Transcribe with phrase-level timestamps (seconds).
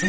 [0.00, 0.06] Hey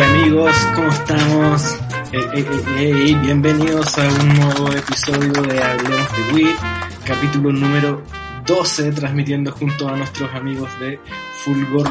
[0.00, 1.78] amigos, ¿cómo estamos?
[2.12, 2.46] Hey, hey,
[2.76, 6.54] hey, bienvenidos a un nuevo episodio de Hablemos de Wii,
[7.04, 8.04] capítulo número
[8.46, 11.00] 12, transmitiendo junto a nuestros amigos de
[11.42, 11.90] Fulgor,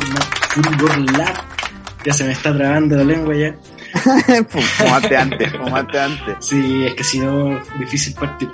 [0.53, 1.60] Fulgor Lab.
[2.03, 3.55] Ya se me está trabando la lengua ya.
[4.49, 6.35] fumate antes, fumate antes.
[6.39, 8.49] Sí, es que si no, difícil partir.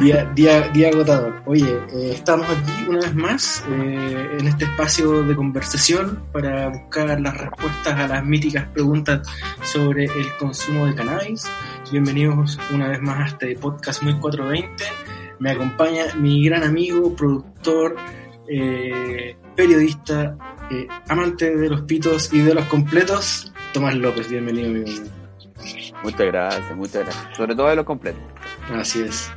[0.00, 1.42] Día, día, día agotador.
[1.46, 7.20] Oye, eh, estamos aquí una vez más eh, en este espacio de conversación para buscar
[7.20, 9.26] las respuestas a las míticas preguntas
[9.62, 11.46] sobre el consumo de cannabis.
[11.90, 14.84] Bienvenidos una vez más a este podcast Muy 420.
[15.38, 17.96] Me acompaña mi gran amigo, productor,
[18.48, 20.36] eh, periodista,
[20.70, 24.28] eh, amante de los pitos y de los completos, Tomás López.
[24.28, 24.90] Bienvenido, amigo.
[26.02, 27.36] Muchas gracias, muchas gracias.
[27.36, 28.22] Sobre todo de los completos.
[28.74, 29.30] Así es.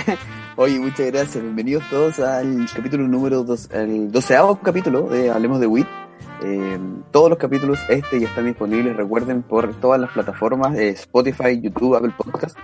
[0.56, 1.42] Oye, muchas gracias.
[1.42, 5.86] Bienvenidos todos al capítulo número dos, el doceavo capítulo de Hablemos de WIT.
[6.42, 6.78] Eh,
[7.12, 11.96] todos los capítulos este ya están disponibles, recuerden, por todas las plataformas, eh, Spotify, YouTube,
[11.96, 12.56] Apple Podcast.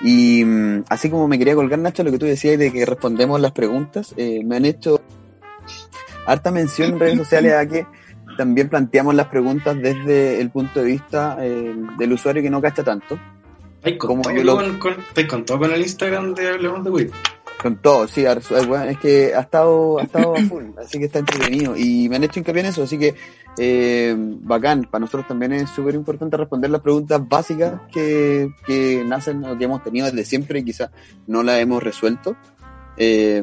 [0.00, 3.40] Y mm, así como me quería colgar, Nacho, lo que tú decías de que respondemos
[3.40, 5.00] las preguntas, eh, me han hecho
[6.26, 7.86] harta mención en redes sociales a que
[8.36, 12.82] también planteamos las preguntas desde el punto de vista eh, del usuario que no cacha
[12.82, 13.18] tanto.
[13.76, 16.48] ¿Estáis con, Como todo yo lo- con, con- estáis con todo con el Instagram de
[16.48, 17.10] Hablemos de Wii?
[17.62, 21.74] Con todo, sí, es que ha estado, ha estado a full, así que está entretenido.
[21.76, 23.14] Y me han hecho hincapié en eso, así que
[23.56, 24.84] eh, bacán.
[24.90, 29.64] Para nosotros también es súper importante responder las preguntas básicas que, que nacen o que
[29.64, 30.90] hemos tenido desde siempre y quizás
[31.26, 32.36] no las hemos resuelto.
[32.96, 33.42] Eh,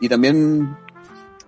[0.00, 0.76] y también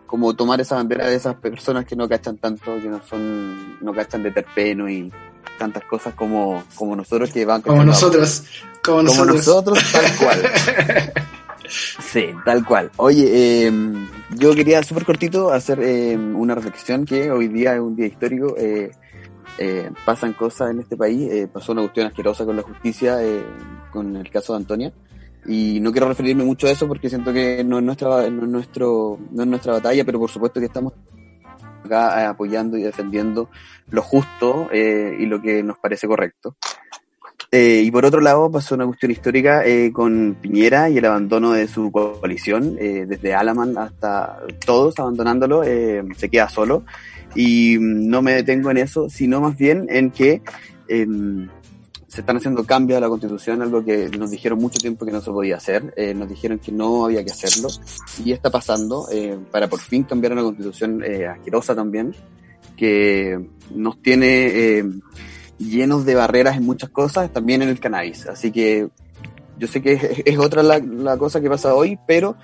[0.07, 3.93] como tomar esa bandera de esas personas que no cachan tanto, que no son, no
[3.93, 5.13] cachan de terpeno y
[5.59, 8.45] tantas cosas como, como nosotros que van Como nosotros.
[8.83, 9.37] Como como nosotros.
[9.37, 10.43] nosotros, tal cual.
[11.67, 12.91] Sí, tal cual.
[12.99, 13.25] Oye,
[13.67, 13.73] eh,
[14.37, 18.55] yo quería súper cortito hacer eh, una reflexión que hoy día es un día histórico.
[18.59, 18.91] eh,
[19.59, 21.31] eh, pasan cosas en este país.
[21.33, 23.45] eh, pasó una cuestión asquerosa con la justicia, eh,
[23.91, 24.93] con el caso de Antonia.
[25.47, 28.49] Y no quiero referirme mucho a eso porque siento que no es nuestra, no es
[28.49, 30.95] nuestro, no es nuestra batalla, pero por supuesto que estamos
[31.85, 33.51] acá eh, apoyando y defendiendo
[33.91, 36.57] lo justo eh, y lo que nos parece correcto.
[37.51, 39.63] Eh, y por otro lado pasó una cuestión histórica
[39.93, 46.49] con Piñera y el abandono de su coalición, desde Alaman hasta todos abandonándolo, se queda
[46.49, 46.85] solo.
[47.35, 50.43] Y mm, no me detengo en eso, sino más bien en que
[50.89, 51.49] em,
[52.15, 55.21] se están haciendo cambios a la constitución, algo que nos dijeron mucho tiempo que no
[55.21, 57.69] se podía hacer, eh, nos dijeron que no había que hacerlo,
[58.25, 62.15] y está pasando eh, para por fin cambiar una constitución eh, asquerosa también,
[62.77, 63.45] que
[63.75, 64.85] nos tiene eh,
[65.59, 68.29] llenos de barreras en muchas cosas, también en el cannabis.
[68.29, 68.87] Así que
[69.59, 72.37] yo sé que es, otra la, cosa que pasa hoy, pero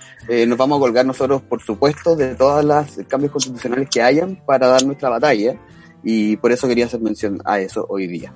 [0.49, 4.67] nos vamos a colgar nosotros, por supuesto, de todos los cambios constitucionales que hayan para
[4.67, 5.55] dar nuestra batalla,
[6.03, 8.35] y por eso quería hacer mención a eso hoy día.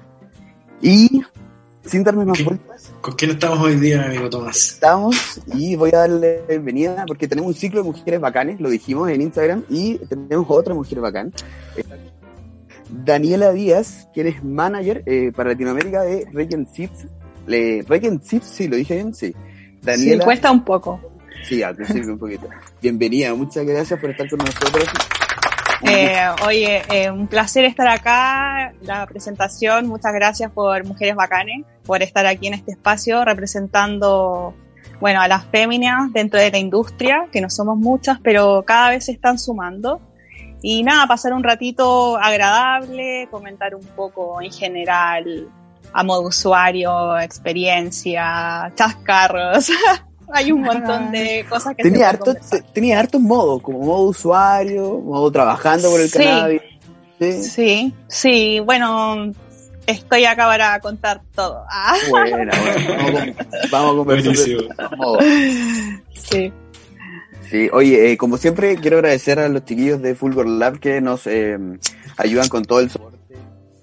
[0.85, 1.23] Y
[1.87, 4.75] sin darme más vueltas, ¿Con quién estamos hoy día, amigo Tomás?
[4.75, 9.09] estamos y voy a darle bienvenida porque tenemos un ciclo de mujeres bacanes, lo dijimos
[9.09, 11.33] en Instagram, y tenemos otra mujer bacán.
[11.79, 11.85] Eh,
[12.91, 17.07] Daniela Díaz, quien es manager eh, para Latinoamérica de Regent Sips.
[17.47, 19.29] Le, Regent Sips, sí, lo dije bien, sí.
[19.29, 19.35] Sí,
[19.81, 21.01] Daniela, cuesta un poco.
[21.49, 22.47] sí, al principio un poquito.
[22.83, 24.85] Bienvenida, muchas gracias por estar con nosotros.
[25.83, 32.03] Eh, oye, eh, un placer estar acá, la presentación, muchas gracias por Mujeres Bacanes, por
[32.03, 34.55] estar aquí en este espacio representando,
[35.01, 39.07] bueno, a las féminas dentro de la industria, que no somos muchas, pero cada vez
[39.07, 40.01] se están sumando.
[40.63, 45.49] Y nada, pasar un ratito agradable, comentar un poco en general
[45.93, 49.71] a modo usuario, experiencia, chascarros.
[50.35, 54.99] Hay un montón de cosas que Tenía, harto, te- tenía hartos modos, como modo usuario,
[55.01, 56.19] modo trabajando por el Sí.
[56.19, 56.61] cannabis.
[57.21, 57.43] Sí.
[57.45, 59.33] Sí, sí, bueno,
[59.87, 61.65] estoy acá para contar todo.
[61.71, 62.53] Ah, Bueno, bueno,
[62.99, 64.37] vamos, a- vamos a conversar
[66.15, 66.53] sí.
[67.51, 71.27] Sí, oye, eh, como siempre, quiero agradecer a los chiquillos de Fulgor Lab que nos
[71.27, 71.57] eh,
[72.17, 73.14] ayudan con todo el soporte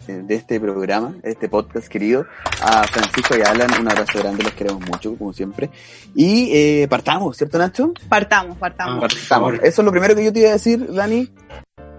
[0.08, 2.26] de este programa, de este podcast querido.
[2.62, 5.70] A Francisco y a Alan, un abrazo grande, los queremos mucho, como siempre.
[6.16, 7.94] Y eh, partamos, ¿cierto, Nacho?
[8.10, 8.98] Partamos, partamos.
[8.98, 9.54] Ah, Partamos.
[9.64, 11.30] Eso es lo primero que yo te iba a decir, Dani.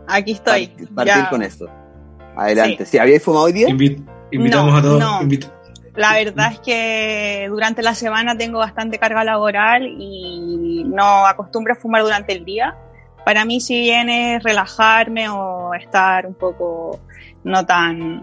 [0.08, 0.66] Aquí estoy.
[0.66, 1.30] Part- Partir Ya.
[1.30, 1.68] con esto.
[2.36, 2.86] Adelante.
[2.86, 2.98] ¿Sí?
[2.98, 3.68] ¿Habíais fumado hoy día?
[3.68, 5.00] Invi- invitamos No, a todos.
[5.00, 5.20] no.
[5.22, 5.50] invit-
[5.94, 11.76] La verdad es que durante la semana tengo bastante carga laboral y no acostumbro a
[11.76, 12.74] fumar durante el día,
[13.26, 16.98] para mí si bien es relajarme o estar un poco
[17.44, 18.22] no tan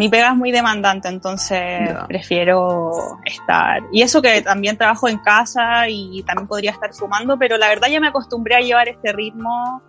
[0.00, 1.62] mi pega es muy demandante, entonces
[2.08, 3.82] prefiero estar.
[3.92, 7.88] Y eso que también trabajo en casa y también podría estar fumando, pero la verdad
[7.88, 9.82] ya me acostumbré a llevar este ritmo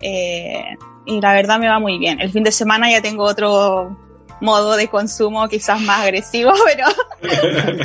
[0.00, 0.74] eh,
[1.06, 2.20] y la verdad me va muy bien.
[2.20, 3.96] El fin de semana ya tengo otro
[4.40, 6.88] modo de consumo quizás más agresivo, pero,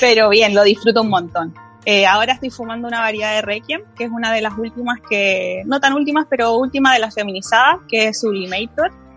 [0.00, 1.52] pero bien, lo disfruto un montón.
[1.84, 5.64] Eh, ahora estoy fumando una variedad de Requiem, que es una de las últimas que,
[5.66, 9.07] no tan últimas, pero última de las feminizadas, que es Sublimator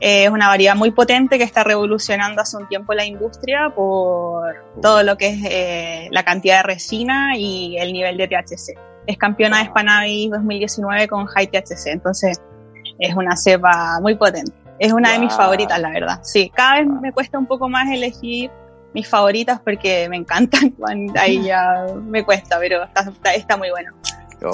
[0.00, 5.02] es una variedad muy potente que está revolucionando hace un tiempo la industria por todo
[5.02, 8.78] lo que es eh, la cantidad de resina y el nivel de THC.
[9.06, 12.40] Es campeona de Spanavis 2019 con High THC, entonces
[12.98, 14.52] es una cepa muy potente.
[14.78, 16.20] Es una de mis favoritas, la verdad.
[16.22, 18.50] Sí, cada vez me cuesta un poco más elegir
[18.92, 20.74] mis favoritas porque me encantan.
[21.16, 23.92] Ahí ya me cuesta, pero está, está, muy bueno.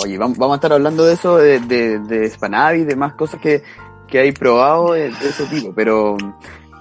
[0.03, 3.63] Oye, vamos, a estar hablando de eso, de, de, de Spanavis, de más cosas que,
[4.11, 6.17] que hay probado de, ese tipo, pero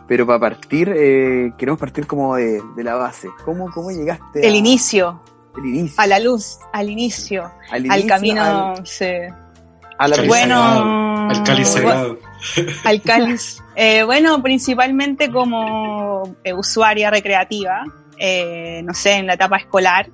[0.07, 3.29] pero para partir, eh, queremos partir como de, la base.
[3.45, 4.45] ¿Cómo, cómo llegaste?
[4.45, 5.21] El inicio.
[5.55, 6.01] El inicio.
[6.01, 7.51] A la luz, al inicio.
[7.69, 9.05] Al, camino, al, sí.
[9.99, 12.17] A la bueno, al cáliz sagrado.
[12.85, 13.61] Al cáliz.
[13.75, 17.83] Eh, bueno, principalmente como eh, usuaria recreativa,
[18.17, 20.09] eh, no sé, en la etapa escolar.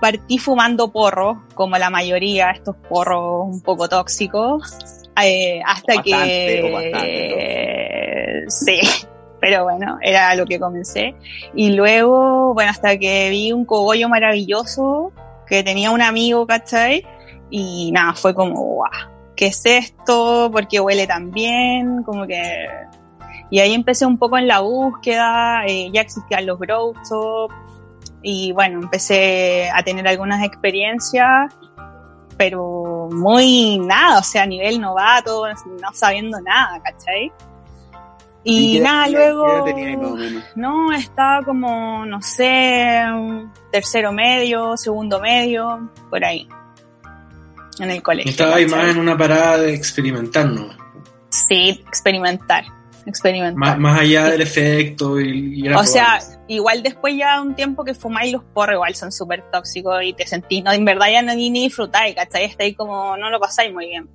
[0.00, 6.62] Partí fumando porro, como la mayoría, estos porros un poco tóxicos eh, hasta que...
[8.48, 8.80] sí,
[9.40, 11.14] pero bueno, era lo que comencé.
[11.54, 15.12] Y luego, bueno, hasta que vi un cogollo maravilloso
[15.46, 17.04] que tenía un amigo, ¿cachai?
[17.50, 18.90] Y nada, fue como, guau,
[19.36, 20.50] ¿qué es esto?
[20.52, 22.02] ¿Por qué huele tan bien?
[22.02, 22.66] Como que...
[23.50, 26.92] Y ahí empecé un poco en la búsqueda, eh, ya existían los grow
[28.22, 31.54] y bueno, empecé a tener algunas experiencias
[32.38, 37.32] pero muy nada, o sea, a nivel novato, no sabiendo nada, ¿cachai?
[38.44, 39.66] Y, nada, luego...
[40.54, 43.02] no, estaba como, no sé,
[43.70, 46.48] tercero medio, segundo medio, por ahí,
[47.80, 48.30] en el colegio.
[48.30, 50.68] Estaba ahí más en una parada de experimentar, ¿no?
[51.28, 52.77] Sí, experimentar
[53.08, 53.78] experimentar.
[53.78, 58.44] Más, allá del efecto y, O sea, igual después ya un tiempo que fumáis los
[58.44, 61.64] porros igual son súper tóxicos y te sentís, no, en verdad ya no ni, ni
[61.64, 62.44] disfrutáis, ¿cachai?
[62.44, 64.08] Estáis como, no lo pasáis muy bien.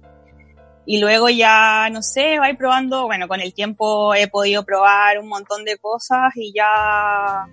[0.85, 5.29] Y luego ya, no sé, vais probando, bueno, con el tiempo he podido probar un
[5.29, 7.45] montón de cosas y ya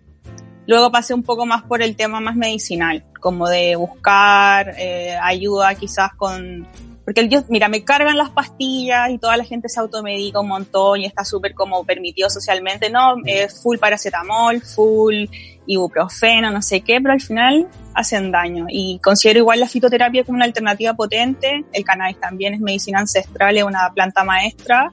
[0.67, 5.75] luego pasé un poco más por el tema más medicinal, como de buscar eh, ayuda
[5.75, 6.67] quizás con
[7.05, 10.49] porque el Dios, mira, me cargan las pastillas y toda la gente se automedica un
[10.49, 13.17] montón y está súper como permitido socialmente, ¿no?
[13.25, 15.25] Es full paracetamol, full
[15.67, 18.67] ibuprofeno, no sé qué, pero al final hacen daño.
[18.69, 21.64] Y considero igual la fitoterapia como una alternativa potente.
[21.73, 24.93] El cannabis también es medicina ancestral, es una planta maestra.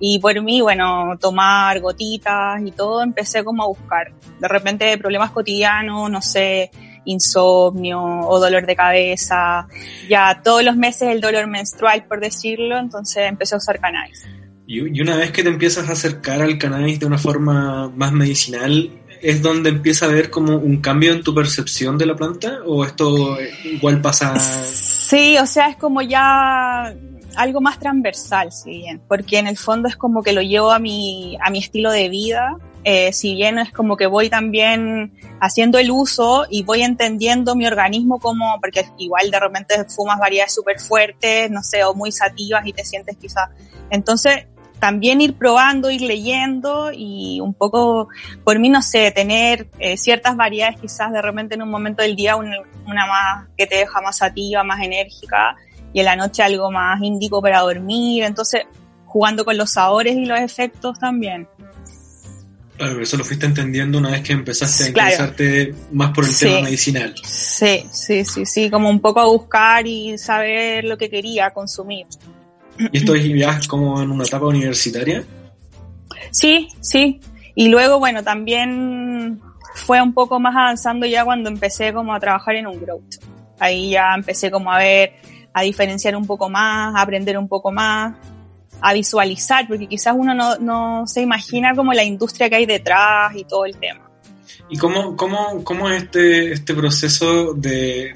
[0.00, 4.12] Y por mí, bueno, tomar gotitas y todo, empecé como a buscar.
[4.38, 6.70] De repente problemas cotidianos, no sé,
[7.04, 9.66] insomnio o dolor de cabeza,
[10.08, 14.26] ya todos los meses el dolor menstrual, por decirlo, entonces empecé a usar cannabis.
[14.66, 18.90] Y, una vez que te empiezas a acercar al cannabis de una forma más medicinal,
[19.22, 22.58] ¿es donde empieza a haber como un cambio en tu percepción de la planta?
[22.66, 24.38] ¿O esto igual pasa...?
[24.38, 26.94] Sí, o sea, es como ya
[27.36, 30.78] algo más transversal, si bien, porque en el fondo es como que lo llevo a
[30.78, 35.78] mi, a mi estilo de vida eh, si bien es como que voy también haciendo
[35.78, 40.80] el uso y voy entendiendo mi organismo como, porque igual de repente fumas variedades súper
[40.80, 43.48] fuertes, no sé, o muy sativas y te sientes quizás.
[43.90, 44.46] Entonces,
[44.78, 48.08] también ir probando, ir leyendo y un poco,
[48.44, 52.14] por mí, no sé, tener eh, ciertas variedades quizás de repente en un momento del
[52.14, 52.56] día una,
[52.86, 55.56] más que te deja más sativa, más enérgica
[55.92, 58.24] y en la noche algo más índico para dormir.
[58.24, 58.62] Entonces,
[59.04, 61.48] jugando con los sabores y los efectos también.
[62.78, 66.60] Claro, eso lo fuiste entendiendo una vez que empezaste a interesarte más por el tema
[66.60, 67.12] medicinal.
[67.24, 72.06] Sí, sí, sí, sí, como un poco a buscar y saber lo que quería consumir.
[72.78, 75.24] ¿Y esto es ya como en una etapa universitaria?
[76.30, 77.20] Sí, sí.
[77.56, 79.40] Y luego, bueno, también
[79.74, 83.16] fue un poco más avanzando ya cuando empecé como a trabajar en un growth.
[83.58, 85.14] Ahí ya empecé como a ver,
[85.52, 88.14] a diferenciar un poco más, a aprender un poco más
[88.80, 93.34] a visualizar, porque quizás uno no, no se imagina como la industria que hay detrás
[93.34, 94.08] y todo el tema.
[94.70, 98.14] ¿Y cómo, cómo, cómo es este, este proceso de,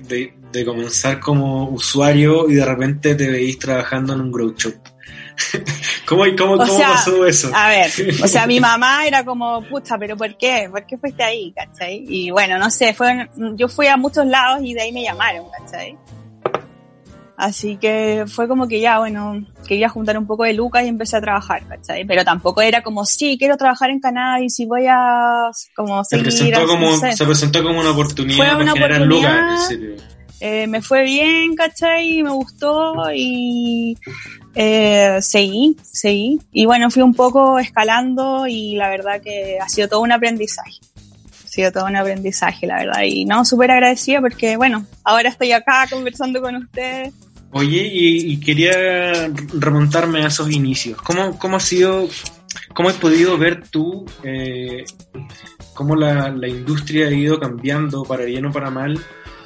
[0.53, 4.75] de, comenzar como usuario y de repente te veís trabajando en un grow shop?
[6.07, 7.51] ¿Cómo, cómo, cómo pasó eso?
[7.55, 7.91] A ver,
[8.23, 10.69] o sea, mi mamá era como, pucha, pero ¿por qué?
[10.71, 11.53] ¿Por qué fuiste ahí?
[11.53, 12.05] ¿Cachai?
[12.07, 15.47] Y bueno, no sé, fue, yo fui a muchos lados y de ahí me llamaron,
[15.59, 15.97] ¿cachai?
[17.43, 21.17] Así que fue como que ya, bueno, quería juntar un poco de lucas y empecé
[21.17, 22.05] a trabajar, ¿cachai?
[22.05, 26.31] Pero tampoco era como, sí, quiero trabajar en cannabis y voy a como seguir.
[26.31, 28.37] Se presentó, como, se presentó como una oportunidad.
[28.37, 29.59] Fue una oportunidad.
[30.39, 32.23] Eh, me fue bien, ¿cachai?
[32.23, 33.99] Me gustó y
[34.55, 36.39] eh, seguí, seguí.
[36.53, 40.79] Y bueno, fui un poco escalando y la verdad que ha sido todo un aprendizaje.
[41.45, 43.03] Ha sido todo un aprendizaje, la verdad.
[43.05, 47.13] Y no, súper agradecida porque, bueno, ahora estoy acá conversando con ustedes.
[47.53, 51.01] Oye, y, quería remontarme a esos inicios.
[51.03, 52.09] ¿Cómo, cómo ha sido,
[52.75, 54.85] cómo has podido ver tú eh,
[55.75, 58.99] cómo la, la industria ha ido cambiando para bien o para mal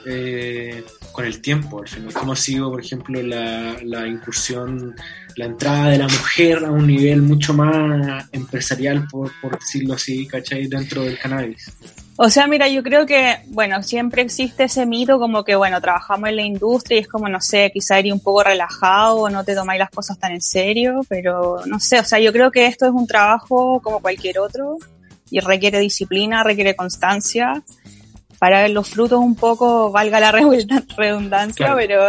[0.07, 0.85] eh,
[1.17, 2.13] con el tiempo, al final.
[2.13, 4.95] ¿Cómo ha sido, por ejemplo, la, incursión,
[5.35, 10.27] la entrada de la mujer a un nivel mucho más empresarial, por, por decirlo así,
[10.27, 10.67] ¿cachai?
[10.67, 11.73] Dentro del cannabis.
[12.19, 16.29] O sea, mira, yo creo que, bueno, siempre existe ese mito como que, bueno, trabajamos
[16.29, 19.55] en la industria y es como, no sé, quizá iría un poco relajado no te
[19.55, 22.85] tomáis las cosas tan en serio, pero no sé, o sea, yo creo que esto
[22.85, 24.77] es un trabajo como cualquier otro
[25.31, 27.63] y requiere disciplina, requiere constancia
[28.39, 30.33] para ver los frutos un poco, valga la
[30.97, 32.03] redundancia, pero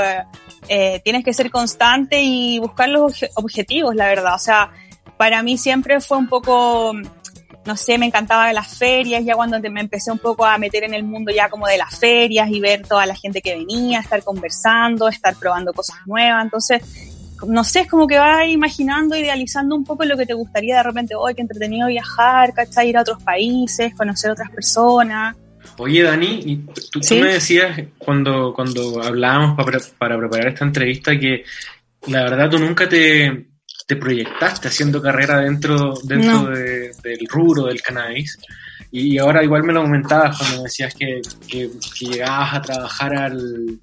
[0.68, 4.36] eh, tienes que ser constante y buscar los objetivos, la verdad.
[4.36, 4.72] O sea,
[5.18, 6.94] para mí siempre fue un poco,
[7.66, 10.94] no sé, me encantaba las ferias, ya cuando me empecé un poco a meter en
[10.94, 14.24] el mundo ya como de las ferias y ver toda la gente que venía, estar
[14.24, 16.44] conversando, estar probando cosas nuevas.
[16.44, 16.82] Entonces,
[17.46, 20.84] no sé, es como que vas imaginando, idealizando un poco lo que te gustaría de
[20.84, 22.90] repente, hoy qué entretenido viajar, ¿cachai?
[22.90, 25.36] Ir a otros países, conocer otras personas.
[25.80, 31.44] Oye, Dani, tú, me decías cuando, cuando hablábamos para, para, preparar esta entrevista que
[32.08, 33.46] la verdad tú nunca te,
[33.88, 38.40] proyectaste haciendo carrera dentro, dentro del rubro del cannabis.
[38.92, 41.70] Y ahora igual me lo comentabas cuando decías que, que,
[42.00, 43.80] llegabas a trabajar al,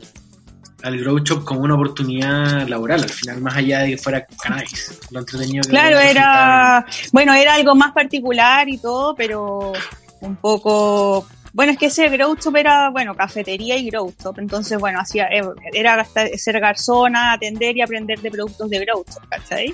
[0.83, 5.01] al Grow Shop como una oportunidad laboral, al final, más allá de que fuera cannabis.
[5.11, 9.73] Lo entretenido Claro, era, bueno, era algo más particular y todo, pero
[10.21, 14.37] un poco bueno, es que ese Grow Shop era, bueno, cafetería y Grow Shop.
[14.41, 15.43] Entonces, bueno, hacía, eh,
[15.73, 16.05] era
[16.37, 19.73] ser garzona, atender y aprender de productos de Grow Shop, ¿cachai?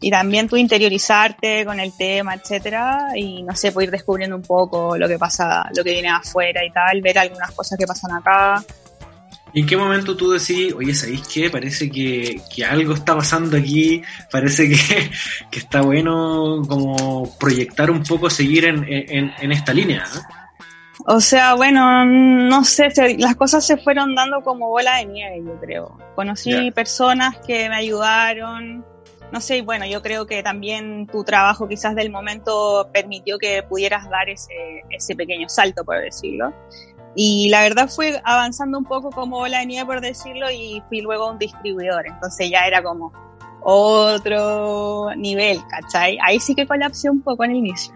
[0.00, 4.42] Y también tú interiorizarte con el tema, etcétera, y no sé, pues ir descubriendo un
[4.42, 8.12] poco lo que pasa, lo que viene afuera y tal, ver algunas cosas que pasan
[8.12, 8.64] acá.
[9.52, 11.50] ¿Y en qué momento tú decís, oye, ¿sabéis qué?
[11.50, 14.00] Parece que, que algo está pasando aquí,
[14.32, 14.76] parece que,
[15.50, 20.40] que, está bueno como proyectar un poco, seguir en, en, en esta línea, ¿no?
[21.06, 22.88] O sea, bueno, no sé,
[23.18, 25.98] las cosas se fueron dando como bola de nieve, yo creo.
[26.14, 28.84] Conocí personas que me ayudaron,
[29.32, 33.62] no sé, y bueno, yo creo que también tu trabajo quizás del momento permitió que
[33.62, 36.52] pudieras dar ese, ese pequeño salto, por decirlo.
[37.14, 41.00] Y la verdad fue avanzando un poco como bola de nieve, por decirlo, y fui
[41.00, 42.06] luego a un distribuidor.
[42.06, 43.12] Entonces ya era como
[43.62, 46.18] otro nivel, ¿cachai?
[46.24, 47.94] Ahí sí que colapsé un poco en el inicio.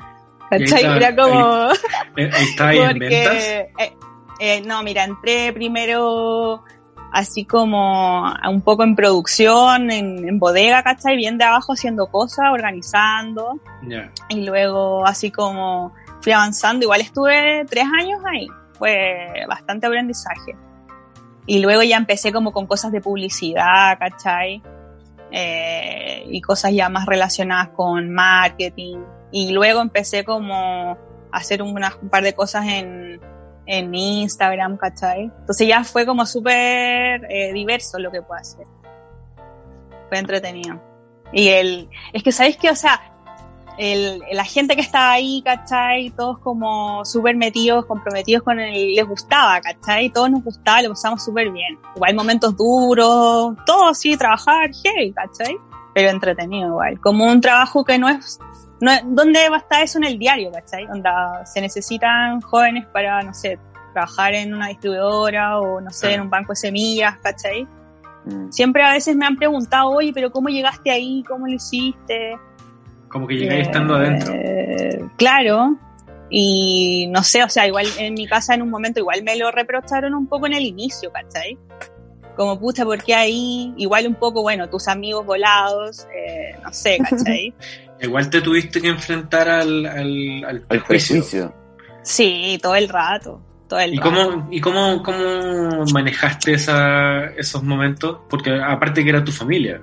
[0.58, 0.84] ¿Cachai?
[0.84, 1.70] Era como.
[2.16, 3.44] ¿Está ahí en ventas?
[3.44, 3.72] Eh,
[4.40, 6.62] eh, no, mira, entré primero
[7.14, 11.16] así como un poco en producción, en, bodega, ¿cachai?
[11.16, 13.60] Bien de abajo haciendo cosas, organizando.
[14.28, 16.84] Y luego así como fui avanzando.
[16.84, 18.48] Igual estuve tres años ahí.
[18.72, 20.56] Fue bastante aprendizaje.
[21.46, 24.60] Y luego ya empecé como con cosas de publicidad, ¿cachai?
[25.30, 28.98] Eh, y cosas ya más relacionadas con marketing,
[29.34, 30.96] y luego empecé como
[31.32, 31.76] a hacer un,
[32.08, 33.20] par de cosas en,
[33.66, 35.24] en Instagram, ¿cachai?
[35.40, 38.64] Entonces ya fue como súper eh, diverso lo que puedo hacer.
[40.08, 40.80] Fue entretenido.
[41.32, 43.12] Y el, es que sabéis que, o sea,
[43.76, 46.10] el, la gente que estaba ahí, ¿cachai?
[46.10, 50.10] Todos como súper metidos, comprometidos con el, les gustaba, ¿cachai?
[50.10, 51.76] Todos nos gustaba, lo pasamos súper bien.
[51.96, 55.56] Igual momentos duros, todo así, trabajar, hey, ¿cachai?
[55.92, 57.00] Pero entretenido igual.
[57.00, 58.38] Como un trabajo que no es
[58.84, 60.84] no, ¿Dónde va a estar eso en el diario, cachai?
[60.86, 63.58] Onda, se necesitan jóvenes para, no sé,
[63.92, 67.66] trabajar en una distribuidora o, no sé, en un banco de semillas, ¿cachai?
[68.26, 68.50] Mm.
[68.50, 71.24] Siempre a veces me han preguntado, oye, pero ¿cómo llegaste ahí?
[71.26, 72.36] ¿Cómo lo hiciste?
[73.08, 74.34] Como que llegué estando adentro.
[74.34, 75.78] Eh, claro.
[76.28, 79.50] Y no sé, o sea, igual en mi casa en un momento igual me lo
[79.50, 81.56] reprocharon un poco en el inicio, ¿cachai?
[82.34, 83.72] Como pucha, ¿por qué ahí?
[83.76, 87.54] Igual un poco, bueno, tus amigos volados, eh, no sé, ¿cachai?
[88.04, 91.54] Igual te tuviste que enfrentar al, al, al prejuicio.
[92.02, 93.40] Sí, todo el rato.
[93.68, 98.18] Todo el ¿Y, Cómo, ¿Y cómo, cómo manejaste esa, esos momentos?
[98.28, 99.80] Porque aparte que era tu familia.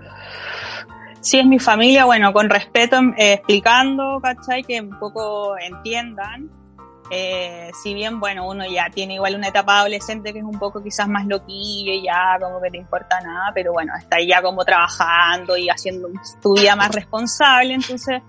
[1.20, 4.63] Sí, es mi familia, bueno, con respeto, eh, explicando, ¿cachai?
[4.63, 6.50] Que un poco entiendan.
[7.13, 10.82] Eh, si bien, bueno, uno ya tiene igual una etapa adolescente que es un poco
[10.82, 14.63] quizás más loquillo y ya como que te importa nada, pero bueno, está ya como
[14.63, 16.08] trabajando y haciendo
[16.41, 18.22] tu vida más responsable, entonces,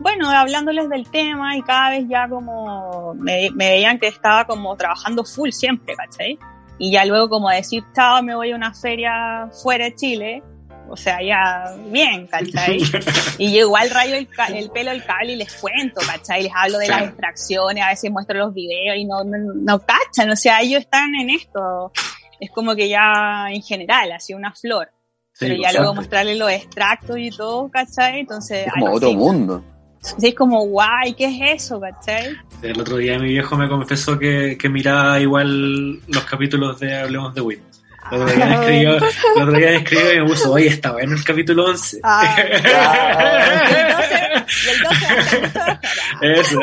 [0.00, 4.76] bueno, hablándoles del tema y cada vez ya como me, me veían que estaba como
[4.76, 6.36] trabajando full siempre, ¿cachai?
[6.78, 10.42] Y ya luego como decir, chao, me voy a una feria fuera de Chile,
[10.88, 12.78] o sea, ya bien, ¿cachai?
[13.38, 16.44] Y yo igual rayo el, el, pelo el cable y les cuento, ¿cachai?
[16.44, 20.30] Les hablo de las extracciones, a veces muestro los videos y no, no, no cachan,
[20.30, 21.92] o sea, ellos están en esto.
[22.38, 24.90] Es como que ya en general, así una flor.
[25.38, 28.20] Pero ya luego mostrarles los extractos y todo, ¿cachai?
[28.20, 28.66] Entonces...
[28.66, 29.64] Es como otro mundo.
[30.00, 32.34] Sí, es como, guay, ¿qué es eso, cachai?
[32.62, 37.34] El otro día mi viejo me confesó que, que miraba igual los capítulos de Hablemos
[37.34, 37.75] de Wit.
[38.10, 40.92] El otro día me escribió, el otro día me escribió y me puso, oye, está
[40.92, 42.00] bueno el capítulo 11.
[42.02, 44.20] Ah, y el 12,
[44.64, 46.60] y el 12 Eso.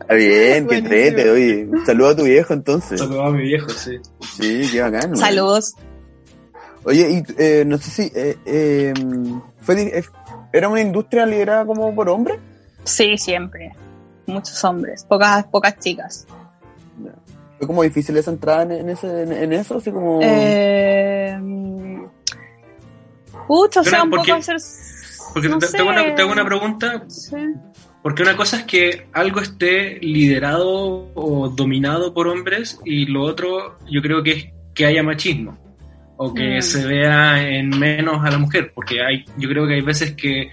[0.00, 1.68] Está bien, que entrete, oye.
[1.84, 3.00] Saluda a tu viejo entonces.
[3.00, 3.98] Saludos a mi viejo, sí.
[4.36, 5.16] Sí, qué bacán.
[5.16, 5.74] Saludos.
[6.84, 8.12] Oye, y eh, no sé si.
[8.14, 8.94] Eh, eh,
[9.60, 10.04] fue,
[10.52, 12.38] ¿Era una industria liderada como por hombres?
[12.84, 13.74] Sí, siempre.
[14.26, 16.26] Muchos hombres, pocas, pocas chicas.
[17.62, 19.76] ¿Fue como difícil esa entrada en, en ese, en, en, eso?
[19.76, 20.18] Así como...
[20.20, 21.38] Eh,
[23.46, 24.56] o sea, un porque, poco hacer...
[25.32, 27.04] Porque no te, hago una, te hago una pregunta.
[27.06, 27.36] Sí.
[28.02, 33.78] Porque una cosa es que algo esté liderado o dominado por hombres y lo otro
[33.88, 35.56] yo creo que es que haya machismo
[36.16, 36.62] o que Mm.
[36.62, 40.50] se vea en menos a la mujer, porque hay, yo creo que hay veces que,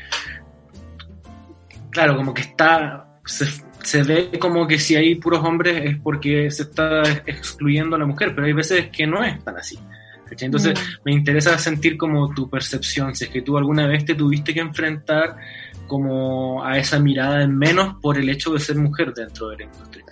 [1.90, 3.46] claro, como que está, se,
[3.84, 8.06] se ve como que si hay puros hombres es porque se está excluyendo a la
[8.06, 9.78] mujer, pero hay veces que no es tan así.
[10.30, 10.46] ¿cachai?
[10.46, 11.02] Entonces Mm.
[11.06, 14.60] me interesa sentir como tu percepción, si es que tú alguna vez te tuviste que
[14.60, 15.38] enfrentar
[15.88, 19.64] como a esa mirada en menos por el hecho de ser mujer dentro de la
[19.64, 20.06] industria.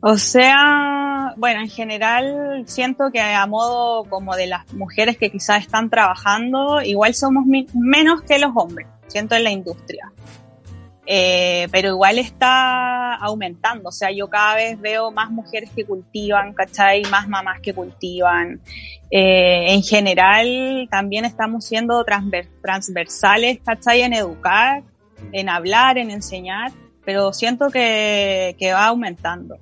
[0.00, 5.62] O sea, bueno, en general siento que a modo como de las mujeres que quizás
[5.62, 10.10] están trabajando, igual somos menos que los hombres, siento en la industria.
[11.04, 16.52] Eh, pero igual está aumentando, o sea, yo cada vez veo más mujeres que cultivan,
[16.52, 17.02] ¿cachai?
[17.10, 18.60] Más mamás que cultivan.
[19.10, 24.02] Eh, en general también estamos siendo transver- transversales, ¿cachai?
[24.02, 24.84] En educar,
[25.32, 26.70] en hablar, en enseñar,
[27.04, 29.58] pero siento que, que va aumentando.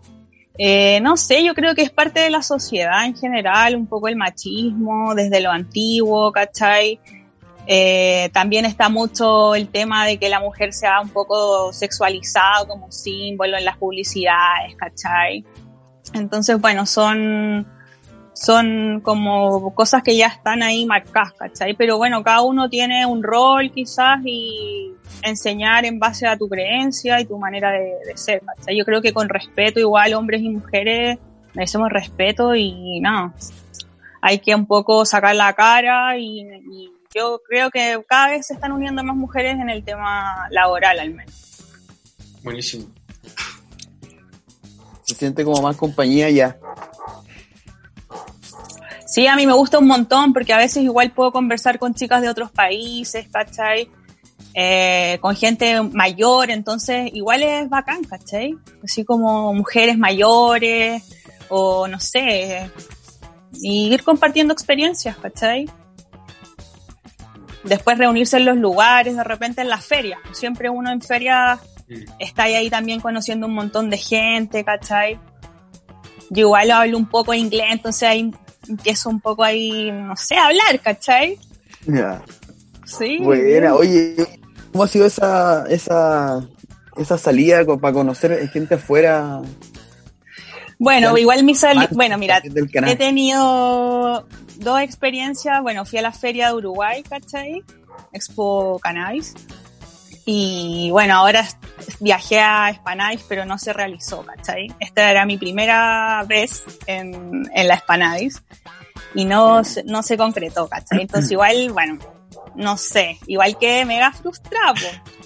[0.59, 4.09] Eh, no sé, yo creo que es parte de la sociedad en general, un poco
[4.09, 7.01] el machismo desde lo antiguo, ¿cachai?
[7.67, 12.91] Eh, también está mucho el tema de que la mujer sea un poco sexualizada como
[12.91, 15.45] símbolo en las publicidades, ¿cachai?
[16.15, 17.67] Entonces, bueno, son,
[18.33, 21.75] son como cosas que ya están ahí marcadas, ¿cachai?
[21.75, 24.93] Pero bueno, cada uno tiene un rol quizás y
[25.23, 28.77] enseñar en base a tu creencia y tu manera de, de ser, ¿cachai?
[28.77, 31.19] Yo creo que con respeto igual hombres y mujeres
[31.55, 33.33] merecemos respeto y no,
[34.21, 38.55] hay que un poco sacar la cara y, y yo creo que cada vez se
[38.55, 41.35] están uniendo más mujeres en el tema laboral al menos.
[42.43, 42.87] Buenísimo.
[45.03, 46.59] Se siente como más compañía ya.
[49.07, 52.23] Sí, a mí me gusta un montón porque a veces igual puedo conversar con chicas
[52.23, 53.91] de otros países, ¿cachai?
[54.55, 58.57] Eh, con gente mayor, entonces igual es bacán, ¿cachai?
[58.85, 61.03] Así como mujeres mayores
[61.49, 62.71] o no sé,
[63.61, 65.67] y ir compartiendo experiencias, ¿cachai?
[67.65, 70.19] Después reunirse en los lugares, de repente en las ferias.
[70.33, 72.05] Siempre uno en ferias Mm.
[72.21, 75.19] está ahí también conociendo un montón de gente, ¿cachai?
[76.31, 78.33] Yo igual hablo un poco inglés, entonces ahí
[78.69, 81.39] empiezo un poco ahí, no sé, a hablar, ¿cachai?
[81.87, 82.23] Ya.
[82.85, 83.19] Sí.
[83.19, 84.15] Buena, oye,
[84.71, 86.49] ¿cómo ha sido esa, esa,
[86.97, 89.43] esa salida para conocer gente afuera
[90.83, 91.21] Bueno, Ya.
[91.21, 92.41] igual mi salida, bueno, mira,
[92.91, 97.63] he tenido dos experiencias, bueno, fui a la feria de Uruguay, ¿cachai?
[98.13, 99.35] Expo Cannabis.
[100.25, 101.47] Y bueno, ahora
[102.01, 104.69] viajé a Spanais, pero no se realizó, ¿cachai?
[104.81, 108.43] Esta era mi primera vez en, en la Spanais
[109.15, 111.03] y no, se- no se concretó, ¿cachai?
[111.03, 111.99] Entonces igual, bueno,
[112.55, 114.75] no sé, igual que mega frustrado,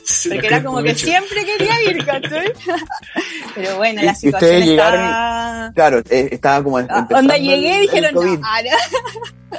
[0.05, 2.53] Sí, porque era como que siempre quería ir, ¿cachai?
[3.55, 5.73] Pero bueno, la situación ustedes llegaron está...
[5.75, 8.41] Claro, eh, estaba como Ah, empezando Cuando el- llegué el dijeron, no, COVID.
[8.43, 9.59] ah, no.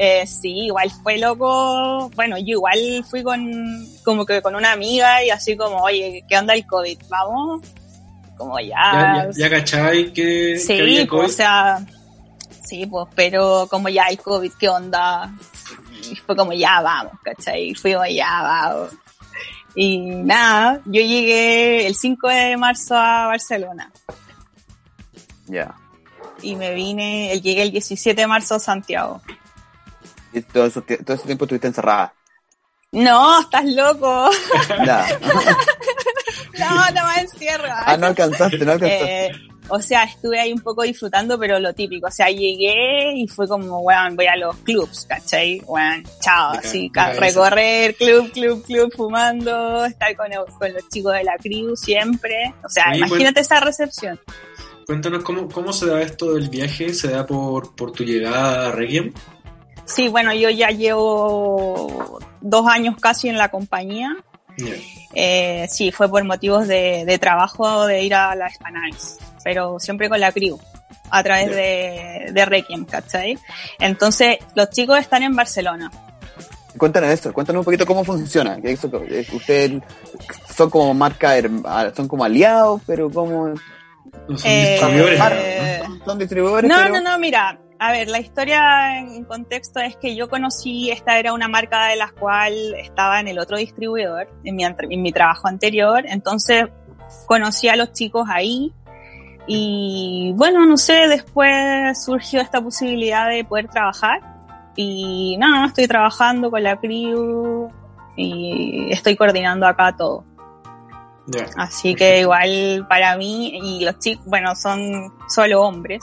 [0.00, 2.08] Eh, sí, igual fue loco.
[2.14, 2.78] Bueno, yo igual
[3.10, 3.50] fui con,
[4.04, 6.98] como que con una amiga y así como, oye, ¿qué onda el COVID?
[7.08, 7.62] Vamos.
[8.36, 8.68] Como ya.
[8.76, 11.24] Ya, ya, ya cachai que, sí, que había pues, COVID.
[11.24, 11.80] o sea,
[12.64, 15.32] sí, pues, pero como ya el COVID, ¿qué onda?
[16.10, 17.70] Y fue como, ya vamos, ¿cachai?
[17.70, 18.94] Y fuimos, ya vamos.
[19.74, 23.92] Y nada, yo llegué el 5 de marzo a Barcelona.
[25.46, 25.74] Ya.
[26.42, 29.20] Y me vine, llegué el 17 de marzo a Santiago.
[30.32, 32.12] ¿Y todo, eso, todo ese tiempo estuviste encerrada?
[32.92, 34.30] No, estás loco.
[36.58, 37.68] No, no me encierro.
[37.70, 39.26] Ah, no alcanzaste, no alcanzaste.
[39.26, 39.30] Eh,
[39.68, 42.08] o sea, estuve ahí un poco disfrutando, pero lo típico.
[42.08, 45.62] O sea, llegué y fue como, weón, voy a los clubs, ¿cachai?
[45.66, 50.28] Weón, chao, así, recorrer, club, club, club, fumando, estar con,
[50.58, 52.54] con los chicos de la crew siempre.
[52.64, 54.18] O sea, imagínate esa recepción.
[54.86, 58.72] Cuéntanos cómo, cómo se da esto del viaje, ¿se da por, por tu llegada a
[58.72, 59.12] Requiem?
[59.84, 64.16] Sí, bueno, yo ya llevo dos años casi en la compañía.
[65.14, 70.08] Eh, sí, fue por motivos de, de, trabajo de ir a la Spanish, pero siempre
[70.08, 70.58] con la crew,
[71.10, 73.38] a través de, de Requiem, ¿cachai?
[73.78, 75.90] Entonces, los chicos están en Barcelona.
[76.76, 78.58] Cuéntanos esto, cuéntanos un poquito cómo funciona.
[79.32, 79.82] Ustedes
[80.54, 81.34] son como marca,
[81.94, 83.48] son como aliados, pero como...
[84.28, 85.20] No son distribuidores.
[85.32, 86.04] Eh, ¿no?
[86.04, 86.70] Son distribuidores.
[86.70, 91.18] No, no, no, mira, a ver, la historia en contexto es que yo conocí, esta
[91.18, 95.12] era una marca de la cual estaba en el otro distribuidor, en mi, en mi
[95.12, 96.66] trabajo anterior, entonces
[97.26, 98.72] conocí a los chicos ahí
[99.48, 104.20] y bueno, no sé, después surgió esta posibilidad de poder trabajar
[104.76, 107.68] y nada, no, estoy trabajando con la crew
[108.14, 110.24] y estoy coordinando acá todo.
[111.56, 116.02] Así que igual para mí y los chicos, bueno, son solo hombres,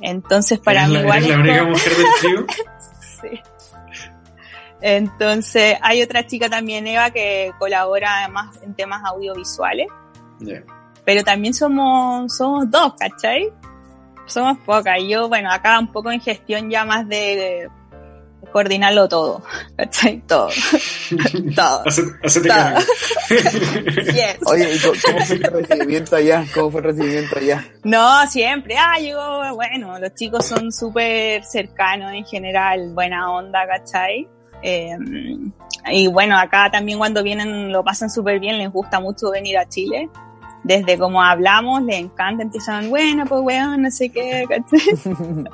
[0.00, 1.26] entonces, para mí igual.
[1.26, 2.46] la única mujer del trío?
[3.22, 3.40] sí.
[4.82, 9.86] Entonces, hay otra chica también, Eva, que colabora además en temas audiovisuales.
[11.04, 13.52] Pero también somos, somos dos, ¿cachai?
[14.26, 14.98] Somos pocas.
[15.06, 17.68] Yo, bueno, acá un poco en gestión ya más de
[18.54, 19.42] coordinarlo todo,
[19.76, 20.22] ¿cachai?
[20.28, 20.48] Todo.
[21.56, 21.82] todo.
[22.22, 22.78] Hacete todo.
[24.12, 24.38] yes.
[24.46, 26.44] Oye, ¿cómo fue el recibimiento allá?
[26.54, 27.64] ¿Cómo fue el recibimiento allá?
[27.82, 28.76] No, siempre.
[28.78, 34.28] Ah, yo, bueno, los chicos son súper cercanos en general, buena onda, ¿cachai?
[34.62, 34.96] Eh,
[35.90, 39.68] y bueno, acá también cuando vienen lo pasan súper bien, les gusta mucho venir a
[39.68, 40.08] Chile.
[40.64, 45.14] Desde como hablamos, les encanta, empiezan, bueno, pues weón, no sé qué, ¿cachai?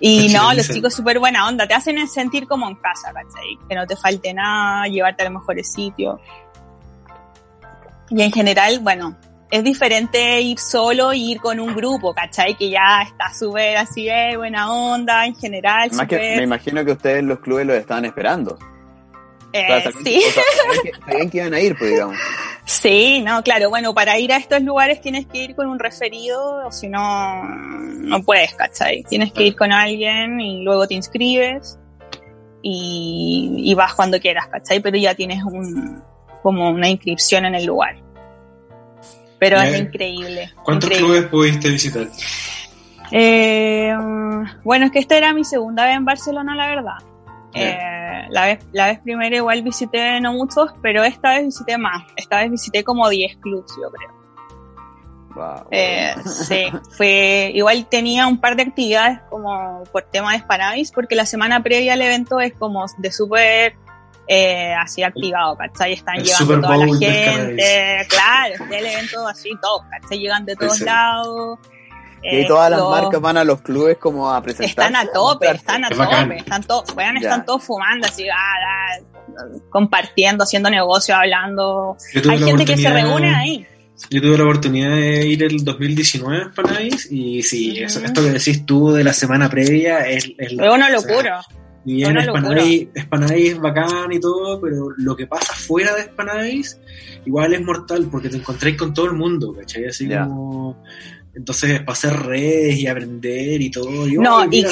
[0.00, 3.58] y no, los chicos súper buena onda, te hacen sentir como en casa, ¿cachai?
[3.68, 6.20] Que no te falte nada, llevarte a los mejores sitios.
[8.10, 9.16] Y en general, bueno,
[9.50, 12.54] es diferente ir solo y ir con un grupo, ¿cachai?
[12.54, 15.90] Que ya está súper así, eh, buena onda, en general.
[16.10, 18.58] me imagino que ustedes los clubes los estaban esperando.
[19.60, 20.22] Eh, sí.
[21.06, 22.16] sabían que iban a ir, pues digamos.
[22.64, 26.66] Sí, no, claro, bueno, para ir a estos lugares tienes que ir con un referido,
[26.66, 29.04] o si no, no puedes, ¿cachai?
[29.04, 31.78] Tienes que ir con alguien y luego te inscribes
[32.62, 34.80] y, vas cuando quieras, ¿cachai?
[34.80, 36.02] Pero ya tienes un,
[36.42, 37.96] como una inscripción en el lugar.
[39.38, 40.52] Pero es increíble.
[40.62, 42.08] ¿Cuántos clubes pudiste visitar?
[43.12, 43.94] Eh,
[44.64, 47.07] bueno, es que esta era mi segunda vez en Barcelona, la verdad.
[47.58, 52.04] Eh, la, vez, la vez primera igual visité no muchos, pero esta vez visité más.
[52.16, 54.18] Esta vez visité como 10 clubs, yo creo.
[55.70, 61.14] Eh, sí, fue, igual tenía un par de actividades como por tema de Spanavis, porque
[61.14, 63.74] la semana previa al evento es como de súper
[64.26, 65.92] eh, así activado, ¿cachai?
[65.92, 70.18] Están llegando toda la gente, claro, el evento así, todo, ¿cachai?
[70.18, 71.58] Llegan de todos lados
[72.22, 74.68] y todas las marcas van a los clubes como a presentar.
[74.68, 78.98] Están a tope, están a tope, están, todos están todos fumando así, ah,
[79.70, 81.96] compartiendo, haciendo negocio, hablando.
[82.28, 83.66] Hay gente que se reúne ahí.
[84.10, 88.64] Yo tuve la oportunidad de ir el 2019 a Spanadis y sí, esto que decís
[88.64, 91.40] tú de la semana previa es, es, una locura.
[91.84, 96.78] y bien, Spanadis, es bacán y todo, pero lo que pasa fuera de Spanadis
[97.26, 99.86] igual es mortal porque te encontráis con todo el mundo, ¿cachai?
[99.86, 100.80] Así como
[101.38, 103.88] entonces, para hacer redes y aprender y todo.
[103.88, 104.66] no, y,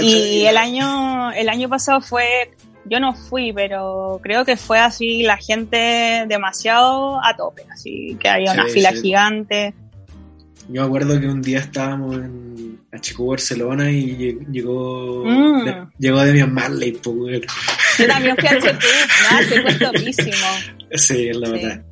[0.00, 2.50] y, el año el año pasado fue,
[2.84, 8.28] yo no fui, pero creo que fue así la gente demasiado a tope, así que
[8.28, 9.72] había una fila gigante.
[10.68, 15.64] Yo me acuerdo que un día estábamos en HQ Barcelona y llegó mm.
[15.64, 16.92] de, llegó Demian Marley.
[16.92, 17.40] Pues,
[17.98, 18.64] yo también fui a HQ,
[19.30, 20.46] nada, fue topísimo.
[20.92, 21.84] Sí, es la verdad.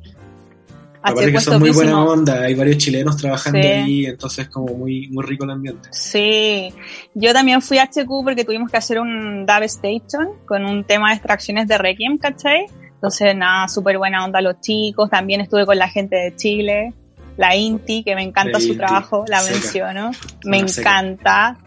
[1.07, 5.23] Aparte que son muy buena onda, hay varios chilenos trabajando ahí, entonces como muy, muy
[5.23, 5.89] rico el ambiente.
[5.91, 6.73] Sí,
[7.13, 11.09] yo también fui a HQ porque tuvimos que hacer un Dub Station con un tema
[11.09, 12.65] de extracciones de Requiem, ¿cachai?
[12.95, 16.93] Entonces, nada, súper buena onda los chicos, también estuve con la gente de Chile,
[17.37, 20.09] la Inti, que me encanta su trabajo, la menciono,
[20.43, 21.57] me encanta.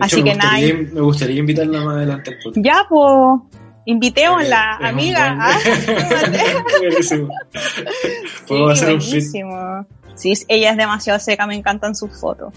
[0.00, 0.58] Así que nada.
[0.58, 3.40] Me gustaría invitarla más adelante Ya, pues
[3.86, 5.36] Invitemos la amiga.
[5.40, 5.58] ¿ah?
[8.46, 12.52] Puedo hacer un Sí, ella es demasiado seca, me encantan sus fotos.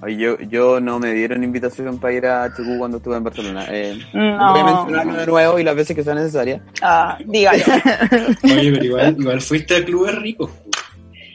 [0.00, 3.66] Oye, yo, yo no me dieron invitación para ir a Chocú cuando estuve en Barcelona.
[3.68, 4.52] Eh, no.
[4.52, 6.62] Voy a mencionarlo de nuevo y las veces que sea necesaria.
[6.80, 7.64] Ah, dígalo.
[8.44, 10.50] Oye, pero igual, igual fuiste a clubes ricos.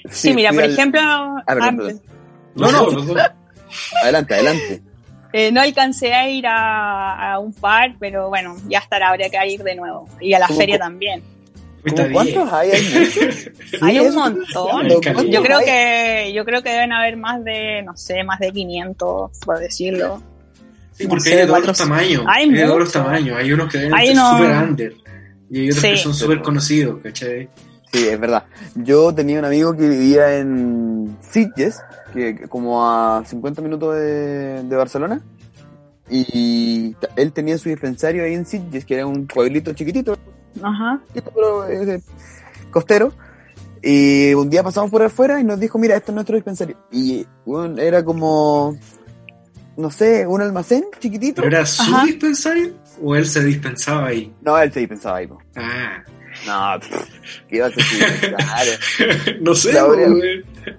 [0.06, 1.02] Sí, sí mira, por ejemplo...
[1.02, 3.16] Ah, ah, no, no, no,
[4.02, 4.82] Adelante, adelante.
[5.34, 9.38] Eh, no alcancé a ir a, a, un par, pero bueno, ya estará, habría que
[9.48, 10.08] ir de nuevo.
[10.22, 11.24] Y a la feria también.
[12.12, 12.72] ¿Cuántos hay?
[13.82, 14.88] ¿Hay, un montón.
[15.30, 19.40] Yo creo que yo creo que deben haber más de, no sé, más de 500,
[19.40, 20.22] por decirlo.
[20.94, 22.24] Sí, porque hay de todos los tamaños.
[22.28, 23.38] Hay, de todos los tamaños.
[23.38, 24.94] Hay unos que deben ser super under.
[25.50, 27.50] Y hay otros que son súper conocidos, ¿cachai?
[27.92, 28.46] Sí, es verdad.
[28.76, 31.80] Yo tenía un amigo que vivía en Sitges,
[32.14, 35.22] que como a 50 minutos de, de Barcelona.
[36.10, 40.18] Y él tenía su dispensario ahí en Sitges, que era un pueblito chiquitito.
[40.62, 41.02] Ajá.
[41.14, 42.02] Pero, eh,
[42.72, 43.14] costero.
[43.82, 46.78] Y un día pasamos por afuera y nos dijo, mira, esto es nuestro dispensario.
[46.92, 48.78] Y bueno, era como,
[49.76, 51.42] no sé, un almacén chiquitito.
[51.42, 52.74] ¿Pero era su dispensario?
[53.02, 54.34] ¿O él se dispensaba ahí?
[54.42, 55.30] No, él se dispensaba ahí.
[55.56, 56.04] Ah.
[56.46, 56.80] No,
[57.48, 59.72] ¿qué iba a ser No sé,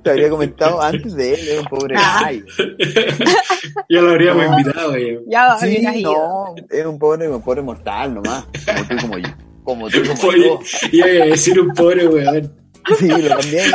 [0.03, 2.31] te habría comentado antes de él, era un pobre ah.
[3.89, 4.95] ya lo habríamos invitado.
[5.27, 9.29] Ya, sí, no, era un pobre, un pobre mortal nomás, como tú como yo.
[9.65, 10.61] Como tú como yo.
[10.93, 12.65] Iba a decir un pobre weón.
[12.99, 13.71] Sí, lo también.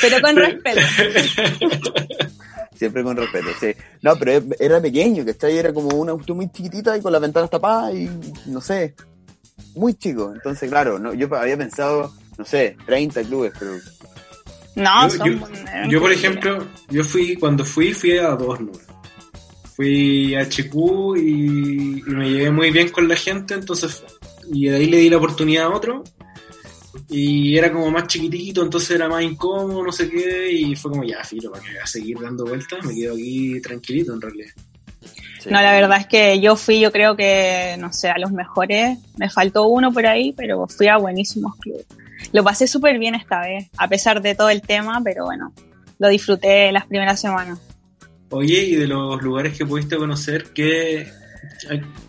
[0.00, 0.80] Pero con respeto.
[2.74, 3.74] Siempre con respeto, sí.
[4.02, 7.12] No, pero era pequeño, que está ahí era como una auto muy chiquitita y con
[7.12, 8.08] las ventanas tapadas y
[8.46, 8.94] no sé,
[9.74, 10.32] muy chico.
[10.34, 13.72] Entonces, claro, no, yo había pensado, no sé, 30 clubes, pero...
[14.76, 18.70] No, yo, son, yo, por ejemplo, yo fui, cuando fui, fui a dos, ¿no?
[19.74, 20.74] Fui a HQ
[21.16, 24.04] y, y, me llevé muy bien con la gente, entonces,
[24.52, 26.04] y de ahí le di la oportunidad a otro.
[27.08, 31.04] Y era como más chiquitito, entonces era más incómodo, no sé qué, y fue como
[31.04, 34.50] ya, filo, para que a seguir dando vueltas, me quedo aquí tranquilito en realidad.
[35.46, 38.98] No, la verdad es que yo fui, yo creo que, no sé, a los mejores.
[39.16, 41.86] Me faltó uno por ahí, pero fui a buenísimos clubes.
[42.32, 45.52] Lo pasé súper bien esta vez, a pesar de todo el tema, pero bueno,
[45.98, 47.58] lo disfruté las primeras semanas.
[48.30, 51.06] Oye, y de los lugares que pudiste conocer, ¿qué,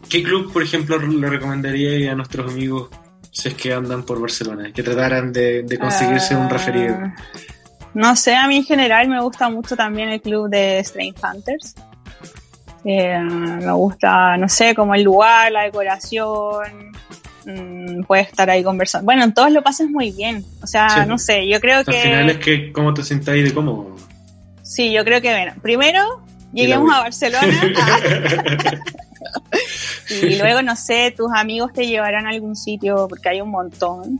[0.09, 2.89] qué club, por ejemplo, le recomendaría a nuestros amigos
[3.31, 6.95] si es que andan por Barcelona, que trataran de, conseguirse un referido?
[6.99, 7.15] Ah,
[7.93, 11.75] no sé, a mí en general me gusta mucho también el club de Strange Hunters.
[12.85, 16.91] Eh, me gusta, no sé, como el lugar, la decoración,
[17.45, 19.05] mmm, puedes estar ahí conversando.
[19.05, 20.45] Bueno, en todos lo pasas muy bien.
[20.61, 21.97] O sea, no sé, yo creo que...
[21.97, 23.95] Al final es que cómo te ahí de cómodo.
[24.61, 26.21] Sí, yo creo que, bueno, primero
[26.53, 27.61] lleguemos a Barcelona.
[30.09, 34.19] y luego, no sé, tus amigos te llevarán a algún sitio porque hay un montón.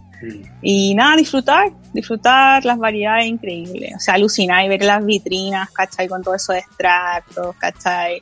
[0.62, 3.94] Y nada, disfrutar, disfrutar las variedades increíbles.
[3.96, 6.08] O sea, alucinar y ver las vitrinas, ¿cachai?
[6.08, 8.22] Con todo eso de extractos, ¿cachai?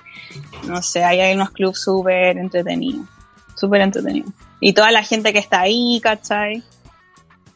[0.67, 3.07] No sé, ahí hay unos clubs súper entretenidos.
[3.55, 4.31] Súper entretenidos.
[4.59, 6.63] Y toda la gente que está ahí, ¿cachai?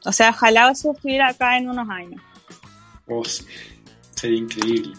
[0.05, 2.21] O sea, ojalá eso estuviera acá en unos años.
[3.07, 3.23] Oh,
[4.15, 4.93] sería increíble.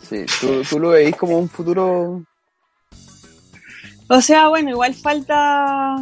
[0.00, 2.22] Sí, ¿Tú, ¿tú lo veis como un futuro
[4.10, 5.96] o sea, bueno, igual falta,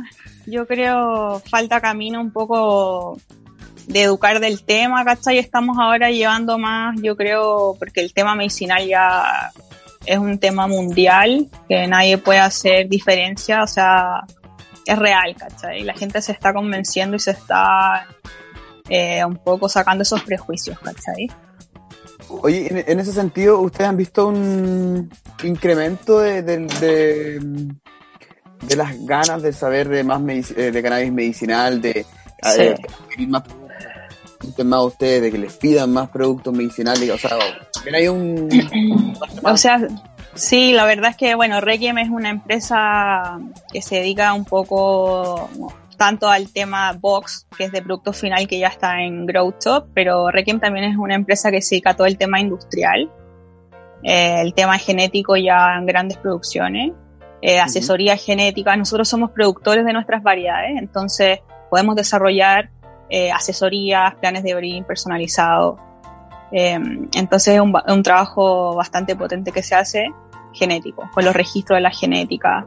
[0.46, 3.18] yo creo, falta camino un poco
[3.86, 5.38] de educar del tema, ¿cachai?
[5.38, 9.52] Estamos ahora llevando más, yo creo, porque el tema medicinal ya
[10.04, 14.24] es un tema mundial, que nadie puede hacer diferencia, o sea,
[14.84, 15.82] es real, ¿cachai?
[15.82, 18.06] La gente se está convenciendo y se está
[18.88, 21.28] eh, un poco sacando esos prejuicios, ¿cachai?
[22.28, 25.08] Oye, en, ese sentido, ¿ustedes han visto un
[25.44, 27.40] incremento de, de
[28.76, 32.04] las ganas de saber de más eh, de cannabis medicinal, de,
[32.42, 33.26] sí.
[33.26, 33.42] más
[34.64, 37.38] más ustedes, de que les pidan más productos medicinales, o sea,
[37.92, 38.48] hay un...
[39.44, 39.86] o sea,
[40.34, 43.38] sí, la verdad es que, bueno, Requiem es una empresa
[43.72, 45.48] que se dedica un poco
[45.96, 49.88] tanto al tema box, que es de producto final que ya está en Grow Top,
[49.94, 53.10] pero Requiem también es una empresa que se dedica a todo el tema industrial,
[54.02, 56.92] eh, el tema genético ya en grandes producciones
[57.42, 58.76] eh, asesoría genética.
[58.76, 62.70] Nosotros somos productores de nuestras variedades, entonces podemos desarrollar
[63.08, 65.78] eh, asesorías, planes de breeding personalizados.
[66.52, 66.78] Eh,
[67.14, 70.06] entonces es un, un, trabajo bastante potente que se hace
[70.52, 72.66] genético, con los registros de la genética.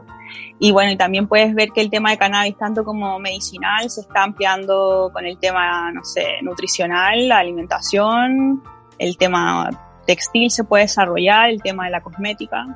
[0.58, 4.02] Y bueno, y también puedes ver que el tema de cannabis, tanto como medicinal, se
[4.02, 8.62] está ampliando con el tema, no sé, nutricional, la alimentación,
[8.98, 9.70] el tema
[10.06, 12.66] textil se puede desarrollar, el tema de la cosmética.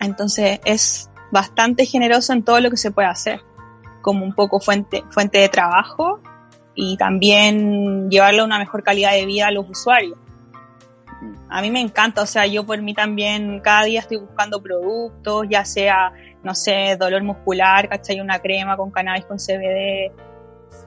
[0.00, 3.40] Entonces es bastante generoso en todo lo que se puede hacer,
[4.02, 6.20] como un poco fuente, fuente de trabajo
[6.74, 10.16] y también llevarle una mejor calidad de vida a los usuarios.
[11.48, 15.46] A mí me encanta, o sea, yo por mí también cada día estoy buscando productos,
[15.48, 18.20] ya sea, no sé, dolor muscular, ¿cachai?
[18.20, 20.12] Una crema con cannabis con CBD,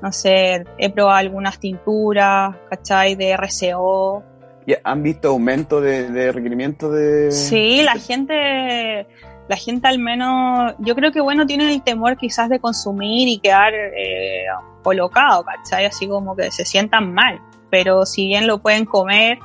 [0.02, 3.16] no sé, he probado algunas tinturas, ¿cachai?
[3.16, 4.24] De RCO.
[4.84, 7.32] ¿Han visto aumento de, de requerimiento de...?
[7.32, 9.08] Sí, la gente,
[9.48, 13.40] la gente al menos, yo creo que bueno, tienen el temor quizás de consumir y
[13.40, 14.46] quedar eh,
[14.84, 15.86] colocado, ¿cachai?
[15.86, 17.42] Así como que se sientan mal.
[17.70, 19.40] Pero si bien lo pueden comer,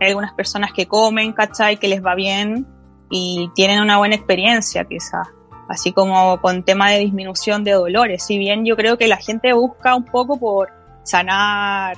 [0.00, 1.78] hay algunas personas que comen, ¿cachai?
[1.78, 2.66] Que les va bien
[3.10, 5.28] y tienen una buena experiencia quizás.
[5.68, 8.24] Así como con tema de disminución de dolores.
[8.24, 10.70] Si bien yo creo que la gente busca un poco por
[11.04, 11.96] sanar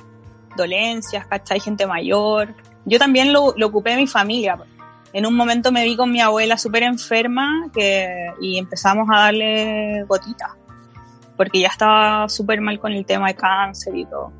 [0.55, 1.59] dolencias, ¿cachai?
[1.59, 2.53] Gente mayor.
[2.85, 4.57] Yo también lo, lo ocupé en mi familia.
[5.13, 8.07] En un momento me vi con mi abuela súper enferma que,
[8.41, 10.51] y empezamos a darle gotitas.
[11.37, 14.33] Porque ya estaba súper mal con el tema de cáncer y todo.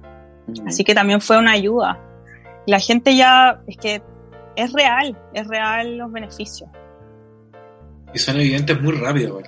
[0.48, 0.68] Mm.
[0.68, 2.00] Así que también fue una ayuda
[2.66, 4.02] la gente ya, es que
[4.56, 6.70] es real, es real los beneficios.
[8.14, 9.42] Y son evidentes muy rápido,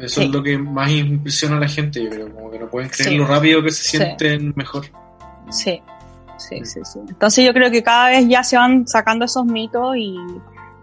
[0.00, 2.88] Eso es lo que más impresiona a la gente, yo creo, como que no pueden
[2.88, 4.86] creer lo rápido que se sienten mejor.
[5.50, 5.80] Sí,
[6.36, 7.00] sí, sí, sí.
[7.08, 10.16] Entonces yo creo que cada vez ya se van sacando esos mitos y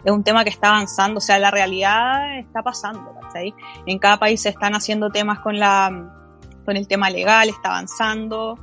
[0.03, 3.53] es un tema que está avanzando, o sea, la realidad está pasando, ¿cachai?
[3.85, 6.11] En cada país se están haciendo temas con la
[6.65, 8.57] con el tema legal, está avanzando.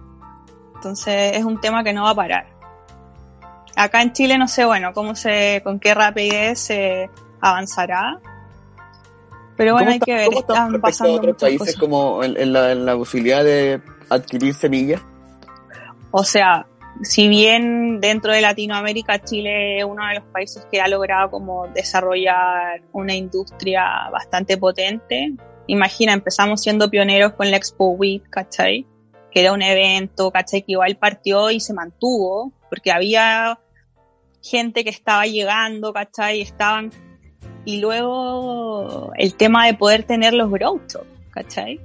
[0.75, 2.61] Entonces es un tema que no va a parar
[3.77, 8.21] acá en Chile no sé, bueno, cómo se, con qué rapidez se avanzará.
[9.57, 14.55] Pero bueno, hay que ver, están pasando otros países como en, la, posibilidad de adquirir
[14.55, 15.03] semillas?
[16.13, 16.67] O sea,
[17.03, 21.67] si bien dentro de Latinoamérica Chile es uno de los países que ha logrado como
[21.69, 25.33] desarrollar una industria bastante potente,
[25.67, 28.87] imagina, empezamos siendo pioneros con la Expo WIT, ¿cachai?
[29.31, 30.63] Que era un evento, ¿cachai?
[30.63, 33.59] Que igual partió y se mantuvo, porque había
[34.43, 36.41] gente que estaba llegando, ¿cachai?
[36.41, 36.91] Estaban...
[37.65, 40.81] Y luego el tema de poder tener los grow
[41.31, 41.79] ¿cachai?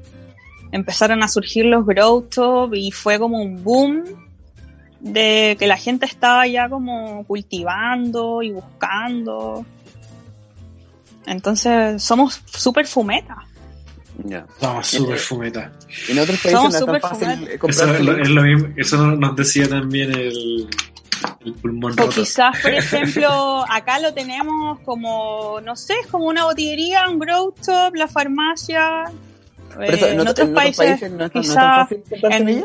[0.71, 2.27] Empezaron a surgir los grow
[2.73, 4.24] y fue como un boom
[4.99, 9.65] de que la gente estaba ya como cultivando y buscando.
[11.25, 13.37] Entonces somos súper fumetas.
[14.23, 14.45] Ya.
[14.59, 15.71] Somos súper fumetas.
[16.07, 17.95] En otros países no es tan fácil comprar.
[17.95, 20.69] Eso, es lo mismo, eso nos decía también el,
[21.97, 27.19] o quizás, por ejemplo, acá lo tenemos como, no sé, es como una botillería, un
[27.19, 29.03] grow shop, la farmacia.
[29.79, 31.89] Eh, en, otros países, no, quizás,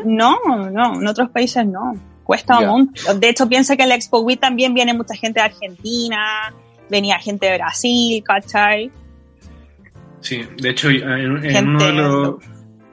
[0.05, 0.39] no,
[0.71, 1.93] no, en otros países no.
[2.31, 2.59] Cuesta
[3.19, 6.53] De hecho, piensa que en la Expo Wii también viene mucha gente de Argentina,
[6.89, 8.89] venía gente de Brasil, ¿cachai?
[10.21, 12.35] Sí, de hecho, en, uno de los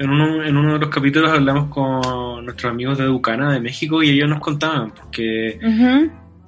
[0.01, 4.03] en uno, en uno de los capítulos hablamos con nuestros amigos de Ducana de México
[4.03, 5.61] y ellos nos contaban que,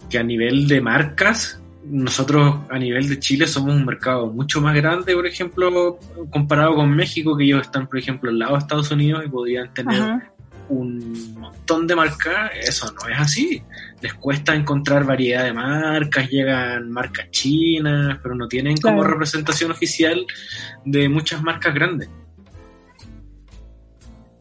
[0.08, 4.74] que a nivel de marcas, nosotros a nivel de Chile somos un mercado mucho más
[4.74, 6.00] grande, por ejemplo,
[6.30, 9.72] comparado con México, que ellos están, por ejemplo, al lado de Estados Unidos y podrían
[9.72, 10.32] tener
[10.70, 12.50] un montón de marcas.
[12.54, 13.62] Eso no es así.
[14.00, 20.26] Les cuesta encontrar variedad de marcas, llegan marcas chinas, pero no tienen como representación oficial
[20.84, 22.08] de muchas marcas grandes.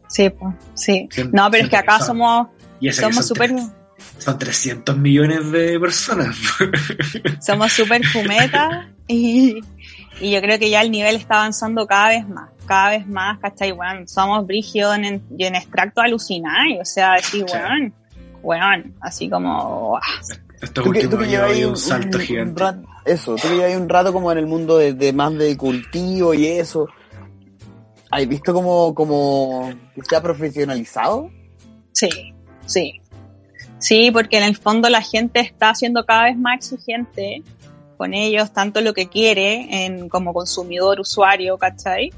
[0.08, 1.08] Sí, pues, sí.
[1.32, 2.48] No, pero es que acá somos
[2.92, 3.52] somos súper...
[4.18, 6.36] Son 300 millones de personas.
[7.40, 9.60] Somos súper fumetas y,
[10.20, 13.40] y yo creo que ya el nivel está avanzando cada vez más, cada vez más,
[13.40, 13.72] ¿cachai?
[13.72, 15.04] Bueno, somos brígidos en,
[15.36, 17.92] en extracto alucinante, o sea, decir, bueno,
[18.42, 19.98] bueno, así como...
[20.62, 22.62] Esto último hay un, salto gigante.
[23.04, 26.46] eso, tú que un rato como en el mundo de, de más de cultivo y
[26.46, 26.86] eso
[28.08, 31.28] ¿Has visto como, como que se ha profesionalizado?
[31.92, 32.08] Sí,
[32.66, 33.00] sí.
[33.78, 37.42] Sí, porque en el fondo la gente está siendo cada vez más exigente
[37.96, 42.12] con ellos, tanto lo que quiere en, como consumidor, usuario, ¿cachai?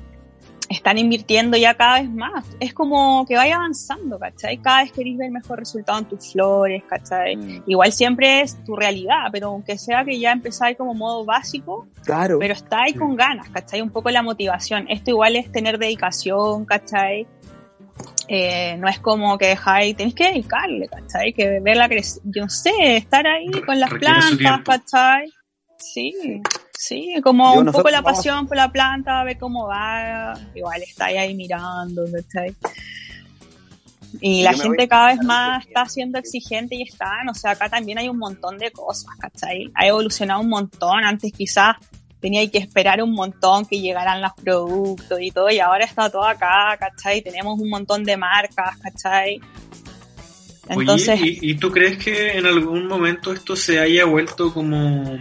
[0.73, 2.45] Están invirtiendo ya cada vez más.
[2.61, 4.59] Es como que vaya avanzando, ¿cachai?
[4.59, 7.37] Cada vez querés ver mejor resultado en tus flores, ¿cachai?
[7.37, 7.62] Mm.
[7.66, 12.39] Igual siempre es tu realidad, pero aunque sea que ya empezáis como modo básico, claro.
[12.39, 13.81] pero está ahí con ganas, ¿cachai?
[13.81, 14.87] Un poco la motivación.
[14.89, 17.27] Esto igual es tener dedicación, ¿cachai?
[18.29, 21.33] Eh, no es como que dejáis, tenéis que dedicarle, ¿cachai?
[21.33, 25.33] Que verla crecer, yo sé, estar ahí con las plantas, ¿cachai?
[25.77, 26.41] Sí,
[26.83, 31.33] sí, como un poco la pasión por la planta, ver cómo va, igual está ahí
[31.33, 32.57] mirando, ¿cachai?
[34.20, 37.99] Y la gente cada vez más está siendo exigente y están, o sea, acá también
[37.99, 39.70] hay un montón de cosas, ¿cachai?
[39.74, 41.76] Ha evolucionado un montón, antes quizás
[42.20, 46.24] tenía que esperar un montón que llegaran los productos y todo, y ahora está todo
[46.24, 47.22] acá, ¿cachai?
[47.22, 49.41] Tenemos un montón de marcas, ¿cachai?
[50.68, 51.20] Entonces...
[51.20, 55.18] Oye, ¿y, tú crees que en algún momento esto se haya vuelto como...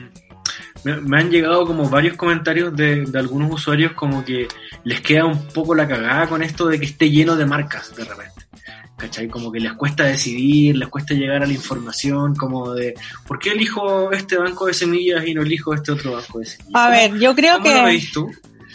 [0.84, 4.48] Me, han llegado como varios comentarios de, de, algunos usuarios como que
[4.84, 8.04] les queda un poco la cagada con esto de que esté lleno de marcas de
[8.04, 8.42] repente.
[9.02, 9.28] ¿cachai?
[9.28, 12.94] Como que les cuesta decidir, les cuesta llegar a la información, como de,
[13.28, 16.76] ¿por qué elijo este banco de semillas y no elijo este otro banco de semillas?
[16.76, 17.76] A ver, yo creo ¿cómo que...
[17.76, 18.30] lo veis tú?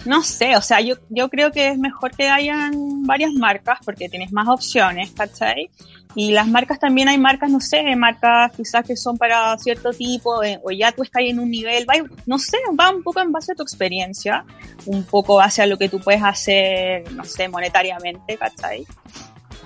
[0.05, 4.09] No sé, o sea, yo, yo creo que es mejor que hayan varias marcas porque
[4.09, 5.71] tienes más opciones, ¿cachai?
[6.19, 10.41] Y las marcas también hay marcas, no sé, marcas quizás que son para cierto tipo,
[10.63, 11.93] o ya tú estás en un nivel, va,
[12.25, 14.43] no sé, va un poco en base a tu experiencia,
[14.87, 18.87] un poco base a lo que tú puedes hacer, no sé, monetariamente, ¿cachai?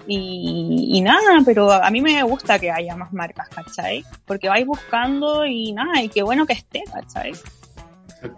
[0.08, 4.04] Y, nada, pero a mí me gusta que haya más marcas, ¿cachai?
[4.26, 7.32] Porque vais buscando y nada, y qué bueno que esté, ¿cachai?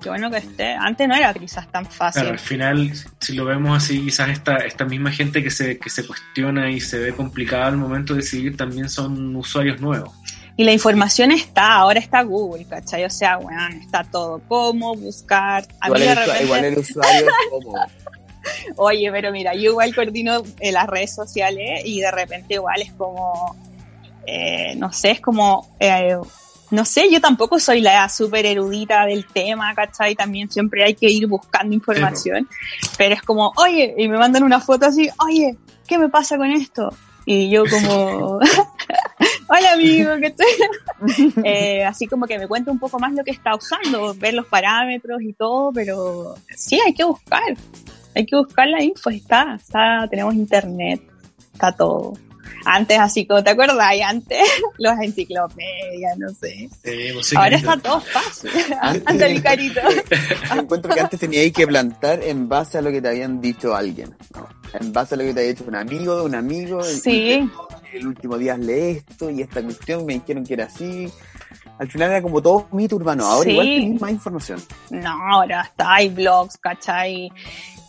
[0.01, 0.75] Qué bueno que esté.
[0.75, 2.27] Antes no era quizás tan fácil.
[2.27, 6.07] al final, si lo vemos así, quizás esta, esta misma gente que se, que se
[6.07, 10.13] cuestiona y se ve complicada al momento de decidir también son usuarios nuevos.
[10.57, 13.05] Y la información está, ahora está Google, ¿cachai?
[13.05, 14.41] O sea, bueno, está todo.
[14.49, 15.67] ¿Cómo buscar?
[15.81, 17.75] A igual, el, igual el usuario cómo.
[18.77, 22.93] Oye, pero mira, yo igual coordino en las redes sociales y de repente igual es
[22.93, 23.57] como,
[24.27, 26.17] eh, no sé, es como, eh,
[26.73, 30.15] no sé, yo tampoco soy la súper erudita del tema, ¿cachai?
[30.15, 32.49] También siempre hay que ir buscando información,
[32.97, 35.57] pero es como, oye, y me mandan una foto así, oye,
[35.87, 36.93] ¿qué me pasa con esto?
[37.25, 38.39] Y yo como,
[39.49, 41.35] hola amigo, ¿qué estoy?
[41.45, 44.47] eh, así como que me cuenta un poco más lo que está usando, ver los
[44.47, 47.55] parámetros y todo, pero sí, hay que buscar
[48.15, 51.03] hay que buscar la info, está, está, tenemos internet,
[51.53, 52.15] está todo.
[52.65, 54.39] Antes así como te acordás, antes
[54.79, 56.69] los enciclopedias, no sé.
[56.83, 58.51] Sí, Ahora está todo fácil.
[58.81, 59.81] Antes el carito.
[60.57, 64.15] Encuentro que antes tenías que plantar en base a lo que te habían dicho alguien.
[64.73, 66.83] En base a lo que te había dicho un amigo de un amigo.
[66.83, 67.51] Sí.
[67.93, 71.13] el último día leí esto y esta cuestión me dijeron que era así
[71.83, 73.27] al final era como todo mito urbano.
[73.27, 74.63] Ahora igual tenés más información.
[74.91, 77.29] No, ahora está, hay blogs, ¿cachai?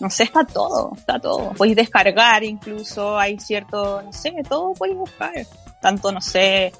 [0.03, 1.53] No sé, está todo, está todo.
[1.53, 5.31] Puedes descargar incluso, hay cierto, no sé, todo puedes buscar.
[5.79, 6.73] Tanto, no sé,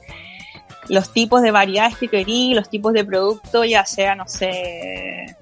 [0.90, 5.38] los tipos de variedades que querí, los tipos de producto, ya sea, no sé,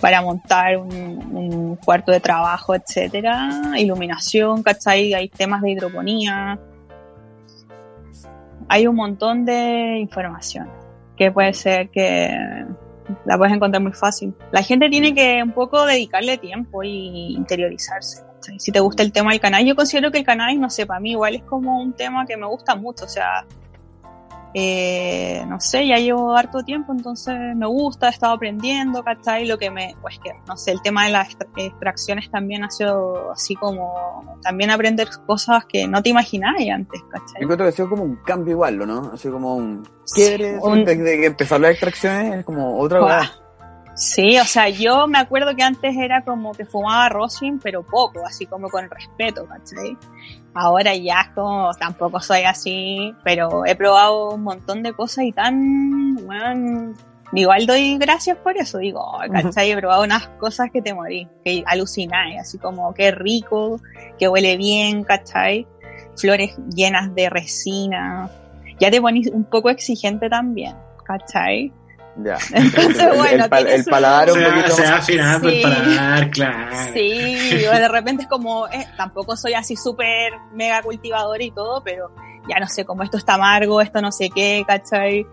[0.00, 5.12] para montar un, un cuarto de trabajo, etcétera, iluminación, ¿cachai?
[5.12, 6.60] Hay temas de hidroponía.
[8.68, 10.70] Hay un montón de información
[11.16, 12.64] que puede ser que
[13.24, 14.34] la puedes encontrar muy fácil.
[14.52, 18.24] La gente tiene que un poco dedicarle tiempo y interiorizarse.
[18.58, 21.00] Si te gusta el tema del canal, yo considero que el canal, no sé, para
[21.00, 23.06] mí igual es como un tema que me gusta mucho.
[23.06, 23.46] O sea,
[24.56, 29.46] eh, no sé, ya llevo harto tiempo, entonces me gusta, he estado aprendiendo, ¿cachai?
[29.46, 33.32] Lo que me, pues que, no sé, el tema de las extracciones también ha sido
[33.32, 37.42] así como, también aprender cosas que no te imaginabas antes, ¿cachai?
[37.44, 39.16] Creo que ha sido como un cambio igual, ¿no?
[39.16, 39.82] Sido como un,
[40.14, 40.62] ¿quieres?
[40.62, 40.84] Un...
[40.84, 43.43] De, que empezar las extracciones es como otra cosa.
[43.94, 48.26] Sí, o sea, yo me acuerdo que antes era como que fumaba Rosin, pero poco,
[48.26, 49.96] así como con respeto, ¿cachai?
[50.52, 55.32] Ahora ya es como, tampoco soy así, pero he probado un montón de cosas y
[55.32, 56.92] tan, bueno,
[57.32, 59.70] igual doy gracias por eso, digo, ¿cachai?
[59.70, 63.80] He probado unas cosas que te morí, que alucináis, así como, qué rico,
[64.18, 65.68] que huele bien, ¿cachai?
[66.16, 68.28] Flores llenas de resina,
[68.80, 70.74] ya te pones un poco exigente también,
[71.04, 71.72] ¿cachai?
[72.16, 72.38] Ya.
[72.52, 75.56] Entonces, bueno, el, el, paladar un poquito se va afinando sí.
[75.56, 76.76] el paladar, claro.
[76.92, 82.10] Sí, de repente es como, eh, tampoco soy así súper mega cultivador y todo, pero
[82.48, 85.26] ya no sé, como esto está amargo, esto no sé qué, ¿cachai?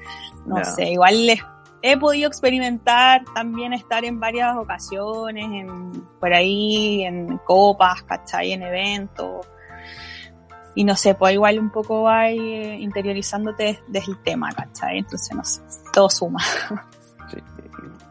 [0.45, 0.65] No yeah.
[0.65, 1.39] sé, igual les
[1.83, 8.53] he podido experimentar también estar en varias ocasiones, en, por ahí, en copas, ¿cachai?
[8.53, 9.45] En eventos
[10.73, 14.99] y no sé, pues igual un poco va interiorizándote desde el tema, ¿cachai?
[14.99, 15.61] Entonces, no sé,
[15.91, 16.39] todo suma.
[17.29, 17.37] Sí,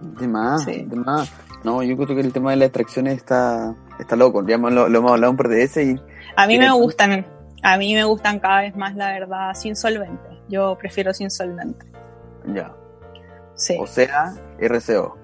[0.01, 0.85] de más, sí.
[0.85, 1.31] de más.
[1.65, 4.99] No, yo creo que el tema de las extracciones está, está loco, ya lo, lo
[4.99, 6.01] hemos hablado un par de veces y...
[6.37, 7.27] A mí me gustan,
[7.63, 10.31] a mí me gustan cada vez más, la verdad, sin solvente.
[10.49, 11.87] Yo prefiero sin solvente.
[12.47, 12.73] Ya.
[13.55, 13.77] Sí.
[13.79, 15.19] O sea, RCO.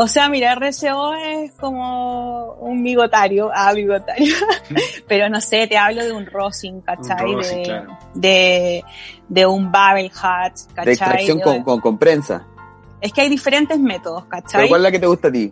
[0.00, 4.32] O sea, mira, RCO es como un bigotario, ah, bigotario,
[5.08, 7.30] pero no sé, te hablo de un rosin, ¿cachai?
[7.30, 7.98] Un rosin, de, claro.
[8.14, 8.84] de,
[9.28, 10.84] de, un barrel hat, ¿cachai?
[10.84, 12.44] De extracción con, con, con, prensa.
[13.00, 14.62] Es que hay diferentes métodos, ¿cachai?
[14.62, 15.50] ¿Pero cuál es la que te gusta a ti?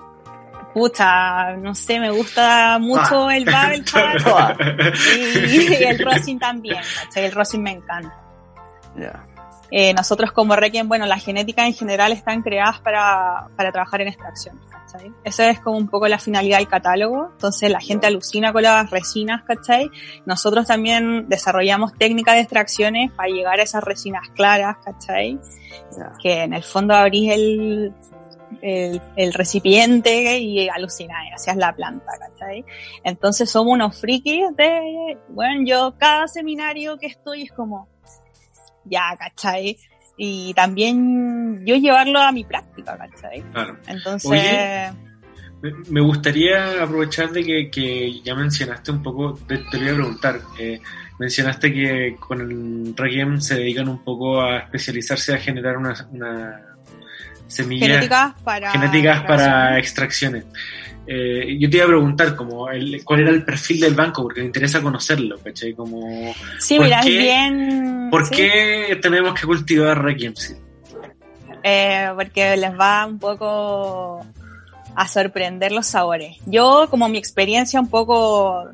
[0.74, 3.36] Pucha, no sé, me gusta mucho ah.
[3.36, 4.58] el barrel hat
[5.16, 7.24] y, y, el rosin también, ¿cachai?
[7.24, 8.14] El rosin me encanta.
[8.96, 9.24] Ya.
[9.70, 14.08] eh, nosotros como Requiem, bueno, las genéticas en general están creadas para, para trabajar en
[14.08, 14.60] extracción,
[14.96, 15.12] ¿cachai?
[15.24, 18.90] Esa es como un poco la finalidad del catálogo, entonces la gente alucina con las
[18.90, 19.90] resinas, ¿cachai?
[20.24, 25.38] Nosotros también desarrollamos técnicas de extracciones para llegar a esas resinas claras, ¿cachai?
[26.22, 27.94] Que en el fondo abrís el,
[28.62, 32.64] el, el, recipiente y alucináis, hacías la planta, ¿cachai?
[33.04, 37.88] Entonces somos unos frikis de, bueno, yo cada seminario que estoy es como,
[38.84, 39.76] ya, ¿cachai?
[40.16, 43.42] Y también yo llevarlo a mi práctica, ¿cachai?
[43.52, 43.76] Claro.
[43.86, 44.94] Entonces...
[45.88, 50.40] me gustaría aprovechar de que, que, ya mencionaste un poco, te, te voy a preguntar,
[50.58, 50.80] eh,
[51.18, 56.60] mencionaste que con el Requiem se dedican un poco a especializarse a generar una, una
[57.46, 60.44] semillas genéticas para, genéticas para extracciones.
[61.06, 64.40] Eh, yo te iba a preguntar como el, cuál era el perfil del banco, porque
[64.40, 65.72] me interesa conocerlo, ¿cachai?
[65.74, 68.08] Como, sí, mira, qué, bien...
[68.10, 68.34] ¿Por ¿sí?
[68.34, 70.34] qué tenemos que cultivar Requiem?
[71.62, 74.24] Eh, porque les va un poco
[74.96, 76.38] a sorprender los sabores.
[76.46, 78.64] Yo, como mi experiencia un poco,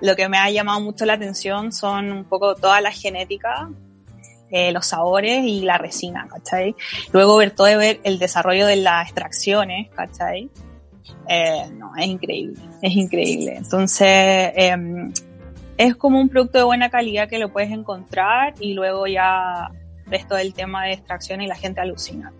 [0.00, 3.68] lo que me ha llamado mucho la atención son un poco toda la genética,
[4.50, 6.74] eh, los sabores y la resina, ¿cachai?
[7.12, 10.48] Luego ver todo ver el desarrollo de las extracciones, ¿cachai?
[11.28, 13.56] Eh, no, es increíble, es increíble.
[13.56, 14.76] Entonces, eh,
[15.76, 19.70] es como un producto de buena calidad que lo puedes encontrar y luego ya
[20.06, 22.32] ves todo el tema de extracción y la gente alucina.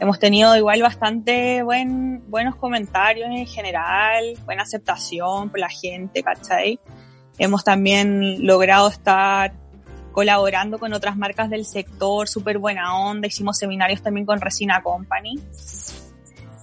[0.00, 6.80] Hemos tenido igual bastante buen, buenos comentarios en general, buena aceptación por la gente, ¿cachai?
[7.38, 9.52] Hemos también logrado estar
[10.12, 15.38] colaborando con otras marcas del sector, súper buena onda, hicimos seminarios también con Resina Company,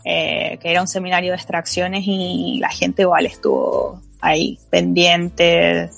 [0.06, 5.90] eh, que era un seminario de extracciones y la gente igual estuvo ahí pendiente.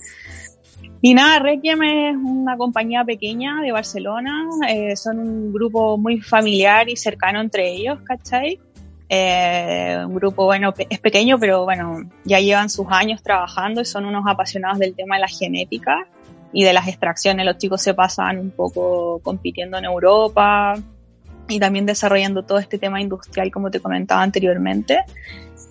[1.02, 6.90] Y nada, Requiem es una compañía pequeña de Barcelona, eh, son un grupo muy familiar
[6.90, 8.60] y cercano entre ellos, ¿cachai?
[9.08, 14.06] Eh, un grupo, bueno, es pequeño, pero bueno, ya llevan sus años trabajando y son
[14.06, 16.08] unos apasionados del tema de la genética
[16.52, 17.46] y de las extracciones.
[17.46, 20.76] Los chicos se pasan un poco compitiendo en Europa
[21.48, 25.00] y también desarrollando todo este tema industrial, como te comentaba anteriormente.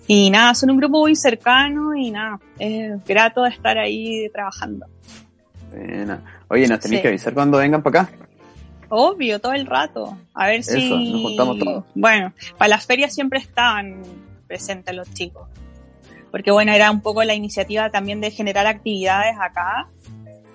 [0.07, 4.85] Y nada, son un grupo muy cercano y nada, es grato estar ahí trabajando.
[5.71, 6.21] Buena.
[6.47, 7.01] Oye, nos tenéis sí.
[7.01, 8.13] que avisar cuando vengan para acá.
[8.89, 10.17] Obvio, todo el rato.
[10.33, 11.11] A ver Eso, si.
[11.11, 11.83] nos juntamos todos.
[11.95, 14.03] Bueno, para las ferias siempre estaban
[14.47, 15.47] presentes los chicos.
[16.31, 19.87] Porque bueno, era un poco la iniciativa también de generar actividades acá.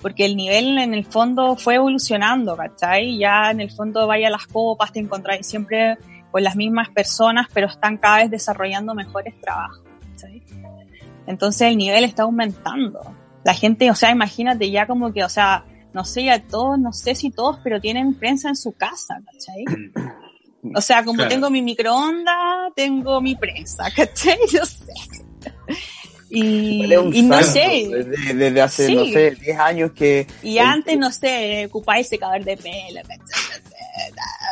[0.00, 3.18] Porque el nivel en el fondo fue evolucionando, ¿cachai?
[3.18, 5.98] Ya en el fondo vaya a las copas, te encontráis siempre
[6.30, 9.82] con las mismas personas, pero están cada vez desarrollando mejores trabajos,
[10.12, 10.42] ¿cachai?
[11.26, 13.00] Entonces el nivel está aumentando.
[13.44, 16.92] La gente, o sea, imagínate ya como que, o sea, no sé, ya todos, no
[16.92, 19.64] sé si todos, pero tienen prensa en su casa, ¿cachai?
[20.74, 21.30] O sea, como Claro.
[21.30, 24.36] tengo mi microondas, tengo mi prensa, ¿cachai?
[24.52, 24.92] Yo sé.
[26.32, 28.94] Y, Vale, y no sé, Desde, desde hace, Sí.
[28.94, 30.26] no sé, 10 años que.
[30.42, 33.00] y el- antes, no sé, ocupáis secador de pelo,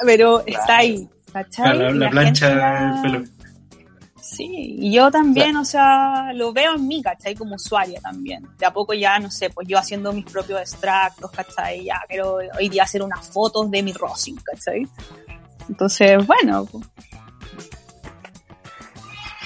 [0.04, 1.64] pero está ahí, ¿cachai?
[1.72, 3.24] Claro, la, Y la plancha del pelo.
[4.20, 7.34] Sí, y yo también, o sea, lo veo en mí, ¿cachai?
[7.34, 8.46] Como usuaria también.
[8.58, 11.84] De a poco ya, no sé, pues yo haciendo mis propios extractos, ¿cachai?
[11.84, 14.86] Ya quiero hoy día hacer unas fotos de mi rosin, ¿cachai?
[15.68, 16.84] Entonces, bueno, pues,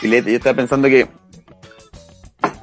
[0.01, 1.07] Filete, yo estaba pensando que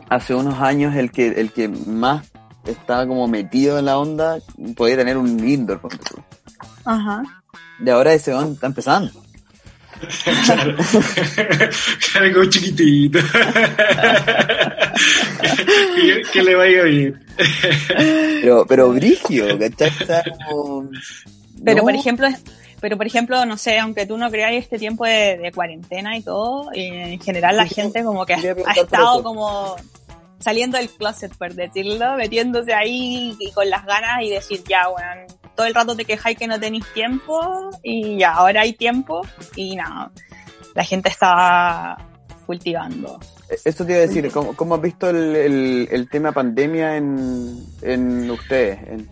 [0.10, 2.26] hace unos años el que, el que más
[2.66, 4.40] estaba como metido en la onda
[4.76, 5.82] podía tener un indoor.
[6.86, 7.24] ajá.
[7.84, 9.12] Y ahora ese weón está empezando.
[10.46, 10.76] Claro.
[12.12, 13.20] Claro, como chiquitito.
[15.96, 17.24] que, que le vaya bien.
[18.42, 19.90] Pero, pero brigio, ¿cachai?
[20.00, 20.90] Está como-
[21.64, 22.28] Pero No, por ejemplo,
[22.80, 26.22] pero por ejemplo, no sé, aunque tú no creas este tiempo de, de cuarentena y
[26.22, 28.40] todo, eh, en general la Sí, gente como que ha,
[28.76, 29.76] estado como
[30.40, 35.26] saliendo del closet, por decirlo, metiéndose ahí y con las ganas y decir, ya, bueno,
[35.56, 39.22] todo el rato te quejáis que no tenéis tiempo y ya, ahora hay tiempo
[39.56, 40.12] y nada,
[40.76, 41.98] la gente está
[42.46, 43.20] cultivando.
[43.66, 47.64] Eso te iba a decir, ¿cómo, cómo has visto el, el, el tema pandemia en,
[47.82, 48.80] en ustedes?
[48.88, 49.10] En-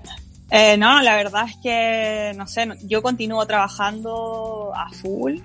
[0.49, 5.39] Eh, no, la verdad es que, no sé, yo continúo trabajando a full,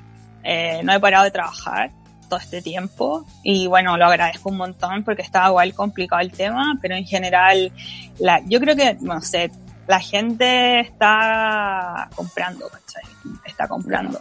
[0.44, 1.90] eh, no he parado de trabajar
[2.32, 6.78] todo este tiempo y bueno, lo agradezco un montón porque estaba igual complicado el tema,
[6.80, 7.70] pero en general,
[8.18, 9.50] la, yo creo que, no sé,
[9.86, 13.02] la gente está comprando, ¿cachai?
[13.44, 14.18] Está comprando.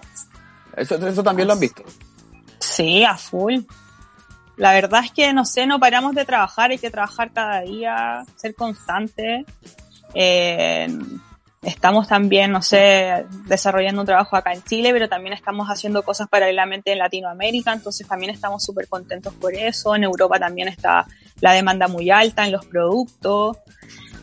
[0.76, 1.86] Eso, eso también lo han visto.
[2.60, 3.60] Sí, a full.
[4.58, 8.26] La verdad es que, no sé, no paramos de trabajar, hay que trabajar cada día,
[8.36, 9.46] ser constante.
[10.14, 11.00] Eh,
[11.62, 16.28] estamos también, no sé, desarrollando un trabajo acá en Chile, pero también estamos haciendo cosas
[16.28, 19.96] paralelamente en Latinoamérica, entonces también estamos súper contentos por eso.
[19.96, 21.06] En Europa también está
[21.40, 23.58] la demanda muy alta en los productos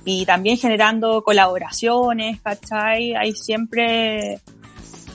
[0.05, 3.15] y también generando colaboraciones, ¿cachai?
[3.15, 4.41] Hay siempre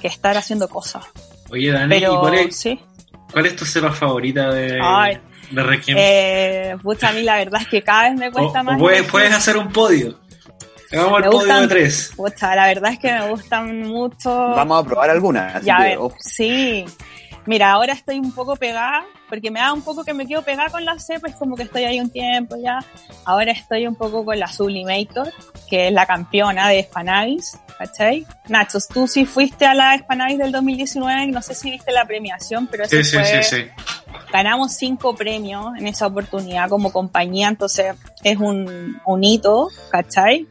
[0.02, 1.04] que estar haciendo cosas.
[1.50, 2.64] Oye, Dani, cuál, es,
[3.32, 4.80] cuál es tu cepa favorita de,
[5.52, 5.98] de Requiem?
[6.00, 8.80] Eh, pucha, a mí la verdad es que cada vez me cuesta más.
[8.80, 10.24] puedes, puedes hacer un podio.
[10.94, 12.12] Hagamos el podio de tres.
[12.16, 14.30] Pucha, la verdad es que me gustan mucho.
[14.30, 15.64] Vamos a probar algunas.
[15.64, 16.86] Ya, ver, sí.
[17.46, 20.70] Mira, ahora estoy un poco pegada, porque me da un poco que me quedo pegada
[20.70, 22.80] con la cepa, es como que estoy ahí un tiempo ya.
[23.26, 25.30] Ahora estoy un poco con la Sublimator,
[25.70, 28.26] que es la campeona de Spanavis, ¿cachai?
[28.48, 32.68] Nachos, tú sí fuiste a la Spanavis del 2019, no sé si viste la premiación,
[32.68, 33.66] pero sí, sí, sí, sí.
[34.32, 40.48] ganamos cinco premios en esa oportunidad como compañía, entonces es un, un hito, ¿cachai?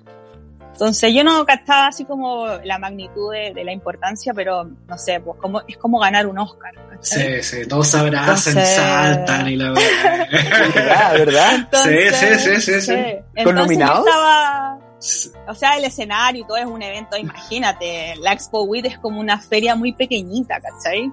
[0.72, 5.38] Entonces yo no captaba así como la magnitud de, la importancia, pero no sé, pues
[5.38, 6.72] como, es como ganar un Oscar.
[7.00, 11.12] Sí, sí, todos se abrazan, saltan y la verdad.
[11.12, 11.68] ¿verdad?
[11.84, 14.06] sí, sí, sí, sí, ¿Con nominados?
[15.48, 19.20] o sea, el escenario y todo es un evento, imagínate, la Expo WIT es como
[19.20, 21.10] una feria muy pequeñita, ¿cachai?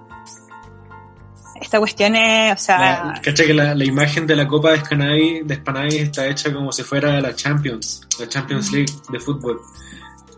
[1.62, 3.20] Esta cuestión es, o sea...
[3.22, 7.20] ¿Cachai que la, imagen de la Copa de Spanavis, de está hecha como si fuera
[7.20, 9.60] la Champions, la Champions League de fútbol?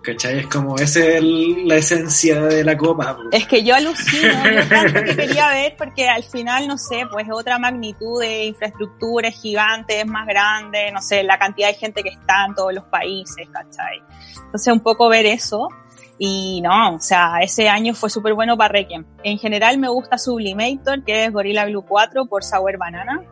[0.02, 0.40] ¿Cachai?
[0.40, 3.18] Es como, esa es la esencia de la Copa.
[3.32, 4.34] Es que yo alucino,
[4.70, 9.40] tanto que quería ver, porque al final, no sé, pues otra magnitud de infraestructura es
[9.40, 12.86] gigante, es más grande, no sé, la cantidad de gente que está en todos los
[12.86, 14.02] países, ¿cachai?
[14.46, 15.70] Entonces un poco ver eso
[16.24, 19.04] y no, o sea, ese año fue súper bueno para Requiem.
[19.24, 23.24] En general me gusta Sublimator, que es Gorilla Glue 4 por Sour Banana.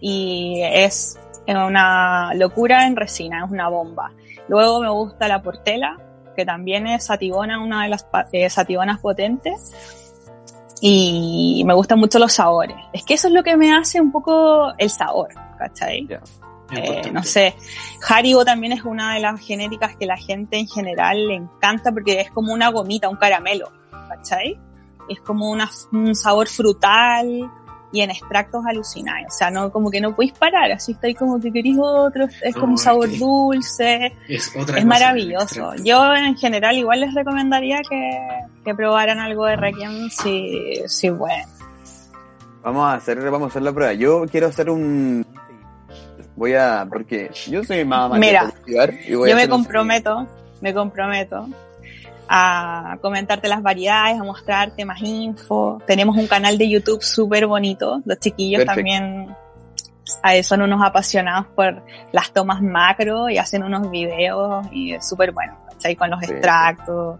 [0.00, 4.10] Y es una locura en resina, es una bomba.
[4.48, 5.96] Luego me gusta la Portela,
[6.34, 8.48] que también es sativona, una de las eh,
[9.00, 9.72] potentes.
[10.80, 12.78] Y me gustan mucho los sabores.
[12.92, 16.08] Es que eso es lo que me hace un poco el sabor, ¿cachai?
[16.74, 17.54] Eh, no sé,
[18.08, 22.20] Haribo también es una de las genéticas que la gente en general le encanta porque
[22.20, 23.70] es como una gomita, un caramelo,
[24.08, 24.58] ¿cachai?
[25.08, 27.50] Es como un sabor frutal
[27.92, 31.38] y en extractos alucinantes, o sea, no como que no podéis parar, así estoy como
[31.38, 34.50] que queréis otro, es como un sabor dulce, es,
[34.86, 35.74] maravilloso.
[35.84, 38.18] Yo en general igual les recomendaría que,
[38.64, 41.44] que probaran algo de Requiem si, si bueno.
[42.62, 43.92] Vamos a hacer, vamos a hacer la prueba.
[43.92, 45.26] Yo quiero hacer un
[46.36, 50.26] Voy a, porque yo soy más Mira, yo me comprometo,
[50.60, 51.48] me comprometo
[52.28, 55.82] a comentarte las variedades, a mostrarte más info.
[55.86, 58.00] Tenemos un canal de YouTube súper bonito.
[58.06, 59.34] Los chiquillos también
[60.42, 65.58] son unos apasionados por las tomas macro y hacen unos videos y es súper bueno,
[65.70, 65.94] ¿cachai?
[65.94, 67.18] Con los extractos.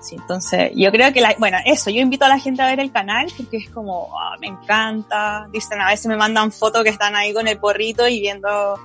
[0.00, 2.80] Sí, entonces yo creo que, la, bueno, eso, yo invito a la gente a ver
[2.80, 5.48] el canal porque es como, ah, me encanta.
[5.52, 8.78] Dicen, a veces me mandan fotos que están ahí con el porrito y viendo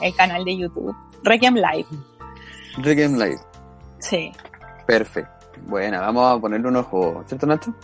[0.00, 0.94] el canal de YouTube.
[1.22, 1.86] Requiem Live.
[2.78, 3.40] Requiem Live.
[3.98, 4.32] Sí.
[4.86, 5.38] Perfecto.
[5.66, 7.74] Bueno, vamos a ponerle un ojo, ¿cierto Nacho?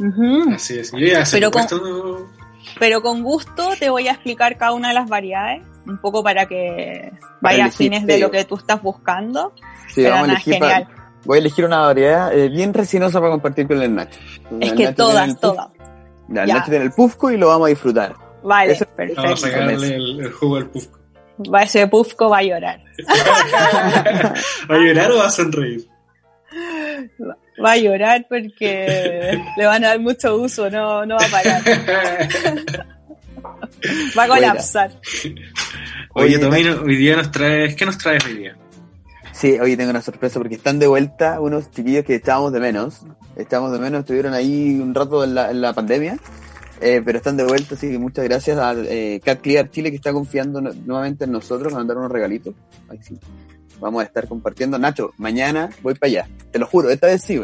[0.54, 0.92] Así es.
[0.92, 1.66] Yo ya pero, con,
[2.78, 6.46] pero con gusto te voy a explicar cada una de las variedades, un poco para
[6.46, 9.52] que vaya a fines de lo que tú estás buscando.
[9.88, 10.88] Sí, pero vamos nada, genial.
[11.24, 14.18] Voy a elegir una variedad eh, bien resinosa para compartir con el Nacho.
[14.60, 15.68] es que todas, todas.
[16.28, 18.14] el Nacho tiene el pufco y lo vamos a disfrutar.
[18.42, 19.22] Vale, perfecto.
[19.22, 20.98] Vamos a sacarle el, jugo al pufco.
[21.52, 22.80] Va, ese pufco va a llorar.
[24.70, 25.88] ¿Va a llorar o va a sonreír?
[27.64, 31.62] Va a llorar porque le van a dar mucho uso, no, no va a parar.
[34.16, 34.90] va a colapsar.
[36.14, 38.56] Oye, Tomino, hoy día nos traes, ¿qué nos traes hoy día?
[39.34, 43.02] Sí, hoy tengo una sorpresa porque están de vuelta unos chiquillos que echábamos de menos.
[43.36, 46.18] Echábamos de menos, estuvieron ahí un rato en la, en la pandemia,
[46.80, 49.96] eh, pero están de vuelta, así que muchas gracias a eh, Cat Clear Chile que
[49.96, 52.54] está confiando nuevamente en nosotros, a mandar unos regalitos.
[53.00, 53.18] sí.
[53.80, 54.78] Vamos a estar compartiendo.
[54.78, 56.28] Nacho, mañana voy para allá.
[56.52, 57.40] Te lo juro, esta vez sí,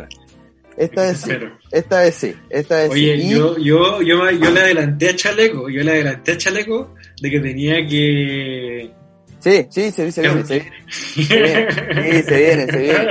[0.77, 1.33] Esta vez sí.
[1.73, 2.35] Esta vez sí.
[2.49, 6.39] Esta vez Oye, yo, yo, yo, yo le adelanté a Chaleco, yo le adelanté a
[6.39, 8.93] Chaleco de que tenía que
[9.41, 10.73] Sí, sí, se, se, viene, se viene.
[10.91, 11.73] Se viene.
[11.73, 13.07] Sí, se viene, se viene.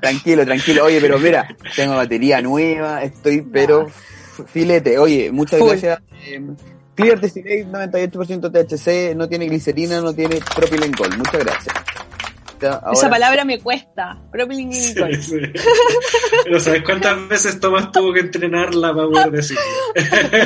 [0.00, 0.84] Tranquilo, tranquilo.
[0.84, 3.88] Oye, pero mira, tengo batería nueva, estoy, pero
[4.46, 4.98] filete.
[4.98, 6.00] Oye, muchas gracias.
[6.26, 6.40] Eh,
[6.96, 11.16] Clear Distillate, 98% THC, no tiene glicerina, no tiene propilengol.
[11.16, 11.74] Muchas gracias.
[12.92, 15.14] Esa palabra me cuesta, propilengol.
[15.16, 15.40] Sí,
[16.44, 19.56] Pero ¿sabes cuántas veces Tomás tuvo que entrenarla para poder decir?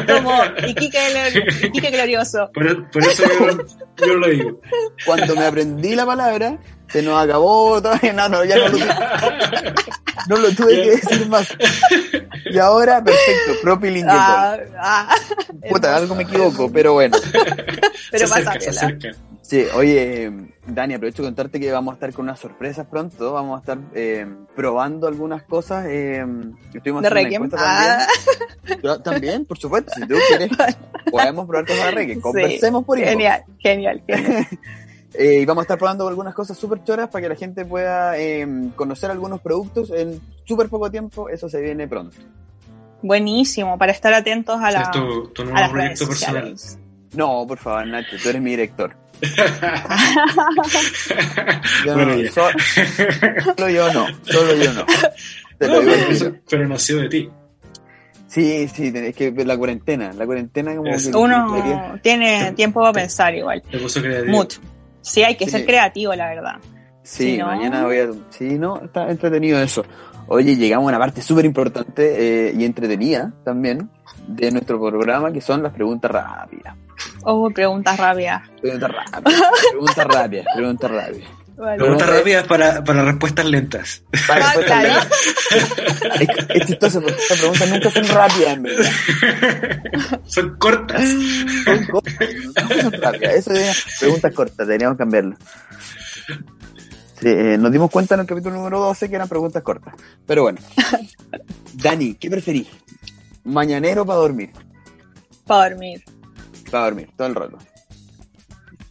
[0.06, 0.32] Como
[0.66, 2.50] Iquique, glorioso.
[2.52, 2.66] Por,
[3.04, 4.60] eso yo, yo, lo digo.
[5.04, 6.58] Cuando me aprendí la palabra,
[6.88, 8.78] se nos acabó, todavía no, no, ya no lo,
[10.28, 11.48] no lo tuve que decir más.
[12.44, 14.12] Y ahora, perfecto, propilingüe.
[14.12, 15.14] Ah, ah,
[15.68, 17.16] Puta, algo me equivoco, pero bueno.
[18.10, 18.54] Pero pasa
[19.42, 20.32] Sí, oye,
[20.66, 23.32] Dani, aprovecho de contarte que vamos a estar con unas sorpresas pronto.
[23.32, 25.86] Vamos a estar eh, probando algunas cosas.
[25.88, 26.24] Eh,
[26.72, 27.38] estuvimos de reggae.
[27.52, 28.06] Ah.
[28.66, 29.02] También.
[29.02, 29.92] también, por supuesto.
[29.94, 30.50] Si tú quieres,
[31.10, 32.20] podemos probar cosas de reggae.
[32.20, 33.04] Conversemos por ahí.
[33.04, 34.46] Genial, genial, genial.
[35.16, 38.18] Eh, y vamos a estar probando algunas cosas súper choras para que la gente pueda
[38.18, 41.28] em, conocer algunos productos en súper poco tiempo.
[41.28, 42.16] Eso se viene pronto.
[43.00, 46.56] Buenísimo, para estar atentos a, la, ¿Es tu, tu nuevo proyecto personal.
[47.12, 48.96] No, por favor, Nacho, tú eres mi director.
[51.84, 52.30] bueno, no,
[53.56, 54.86] solo yo no, solo yo no.
[55.58, 55.82] pero,
[56.68, 57.28] nació de ti.
[58.28, 63.34] Sí, sí, es que la cuarentena, la cuarentena como que uno tiene tiempo para pensar
[63.34, 63.62] igual.
[64.26, 64.60] Mucho.
[65.00, 66.56] Sí, hay que ser creativo, la verdad.
[67.02, 68.10] Sí, mañana voy a...
[68.30, 69.84] Sí, no, está entretenido eso.
[70.26, 73.90] Oye, llegamos a una parte súper importante eh, y entretenida también
[74.26, 76.74] de nuestro programa, que son las preguntas rápidas.
[77.24, 78.48] Oh, preguntas rápidas.
[78.60, 79.42] Preguntas rápidas.
[79.70, 80.46] preguntas rápidas.
[80.54, 81.44] Preguntas rápidas.
[81.56, 84.02] Preguntas rápidas para, para respuestas lentas.
[84.26, 85.08] Para ah, claro.
[86.48, 88.90] es, chistoso porque estas preguntas nunca son rápidas, en verdad.
[90.26, 91.08] Son cortas.
[91.64, 92.28] Son cortas.
[92.68, 93.34] No son rápidas.
[93.34, 95.36] Eso es preguntas cortas, deberíamos cambiarlo.
[97.20, 99.94] Sí, eh, nos dimos cuenta en el capítulo número 12 que eran preguntas cortas.
[100.26, 100.58] Pero bueno.
[101.74, 102.66] Dani, ¿qué preferís?
[103.44, 104.50] ¿Mañanero para dormir?
[105.46, 106.02] Para dormir.
[106.74, 107.58] Para dormir, todo el rato.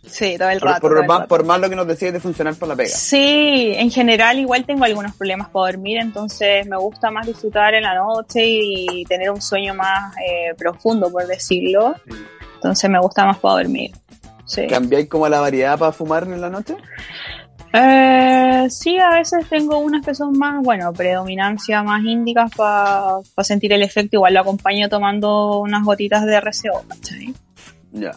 [0.05, 0.79] Sí, todo el rato.
[0.79, 2.88] Por, más, por más lo que nos decías de funcionar por la pega.
[2.88, 7.84] Sí, en general igual tengo algunos problemas para dormir, entonces me gusta más disfrutar en
[7.84, 11.93] la noche y tener un sueño más eh, profundo, por decirlo.
[12.55, 13.91] Entonces me gusta más para dormir.
[14.45, 14.65] Sí.
[14.67, 16.77] ¿Cambiáis como la variedad para fumar en la noche?
[17.73, 23.73] Eh, sí, a veces tengo unas que son más, bueno, predominancia más índicas para sentir
[23.73, 24.15] el efecto.
[24.15, 27.34] Igual lo acompaño tomando unas gotitas de RCO, ¿cachai?
[27.94, 28.12] Ya.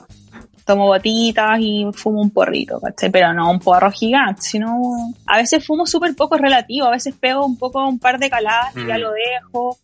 [0.65, 3.11] Tomo gotitas y fumo un porrito, ¿cachai?
[3.11, 4.81] Pero no un porro gigante, sino...
[5.27, 8.77] A veces fumo súper poco relativo, a veces pego un poco un par de caladas
[8.77, 9.01] y ya mm.
[9.01, 9.79] lo dejo.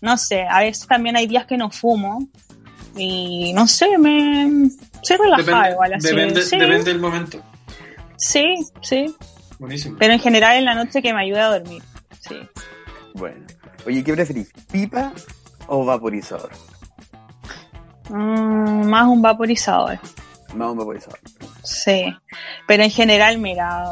[0.00, 2.26] No sé, a veces también hay días que no fumo,
[2.96, 4.70] y no sé, me
[5.02, 6.08] soy relajada igual así.
[6.08, 7.42] Depende, depende del momento.
[8.16, 9.14] Sí, sí.
[9.58, 9.96] Buenísimo.
[9.98, 11.82] Pero en general en la noche que me ayuda a dormir.
[12.20, 12.36] Sí.
[13.14, 13.46] Bueno.
[13.86, 14.52] Oye, ¿qué preferís?
[14.72, 15.12] ¿Pipa
[15.68, 16.50] o vaporizador?
[18.08, 19.98] Mm, más un vaporizador.
[20.54, 21.18] Más un vaporizador.
[21.62, 22.04] Sí.
[22.66, 23.84] Pero en general, mira,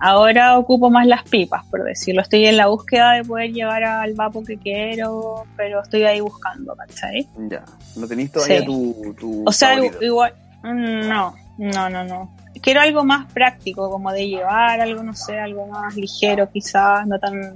[0.00, 2.22] ahora ocupo más las pipas, por decirlo.
[2.22, 6.74] Estoy en la búsqueda de poder llevar al vapo que quiero, pero estoy ahí buscando,
[6.76, 7.26] ¿cachai?
[7.48, 7.64] Ya.
[7.96, 10.32] ¿No tenéis todavía tu, tu, O sea, igual.
[10.62, 15.38] Mm, no, no, no, no quiero algo más práctico, como de llevar algo, no sé,
[15.38, 17.54] algo más ligero quizás, no tan...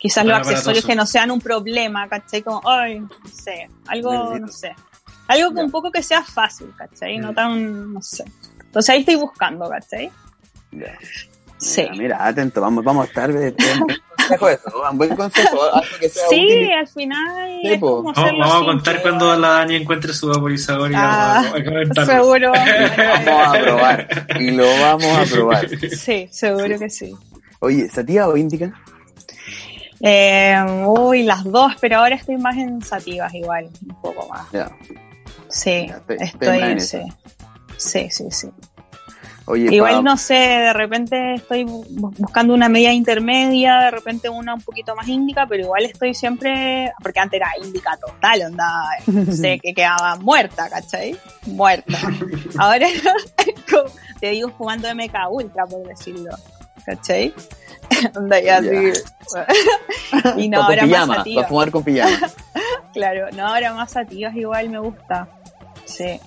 [0.00, 2.40] Quizás los accesorios que no sean un problema, ¿cachai?
[2.40, 4.74] Como, ay, no sé, algo, no sé.
[5.28, 7.18] Algo que un poco que sea fácil, ¿cachai?
[7.18, 8.24] No tan, no sé.
[8.58, 10.10] Entonces ahí estoy buscando, ¿cachai?
[11.58, 11.86] Sí.
[11.98, 13.30] Mira, atento, vamos, vamos a estar.
[13.32, 17.60] de consejo eso, buen consejo, algo que sea Sí, al final.
[17.62, 22.52] Sí, vamos, vamos a contar cuando la Dani encuentre su vaporizador y ah, a Seguro.
[23.26, 24.26] vamos a probar.
[24.40, 25.68] Y lo vamos a probar.
[25.90, 27.14] Sí, seguro que sí.
[27.58, 28.72] Oye, ¿sativa o índica?
[30.00, 34.50] Eh, uy, las dos, pero ahora estoy más en sativas igual, un poco más.
[34.52, 34.70] Ya.
[35.48, 37.00] Sí, estoy sí.
[37.76, 38.48] Sí, sí, sí.
[39.56, 44.94] Igual no sé, de repente estoy buscando una media intermedia, de repente una un poquito
[44.94, 48.70] más índica, pero igual estoy siempre, porque antes era índica total, onda,
[49.32, 51.16] sé que quedaba muerta, ¿cachai?
[51.46, 51.98] Muerta.
[52.58, 52.86] Ahora
[54.20, 56.30] te digo fumando MK Ultra, por decirlo,
[56.84, 57.34] ¿cachai?
[58.16, 58.92] Onda ya así.
[60.36, 61.48] y no, ahora más sativas.
[61.48, 62.18] fumar con pijama.
[62.92, 65.28] claro, no, ahora más sativas igual me gusta.
[65.84, 66.20] Sí.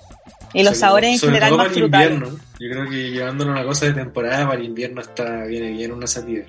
[0.52, 2.10] Y los sabores en general más frutales.
[2.12, 2.38] Invierno.
[2.60, 6.06] Yo creo que llevándolo una cosa de temporada para el invierno está viene bien una
[6.06, 6.44] sativa.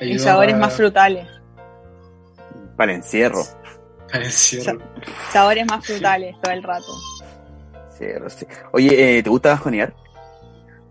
[0.00, 1.26] y sabores más frutales.
[2.76, 3.42] Para encierro.
[4.12, 4.78] Para encierro.
[5.32, 6.92] sabores más frutales todo el rato.
[7.96, 8.46] Cierro, sí.
[8.72, 9.94] Oye, eh, ¿te gusta bajonear?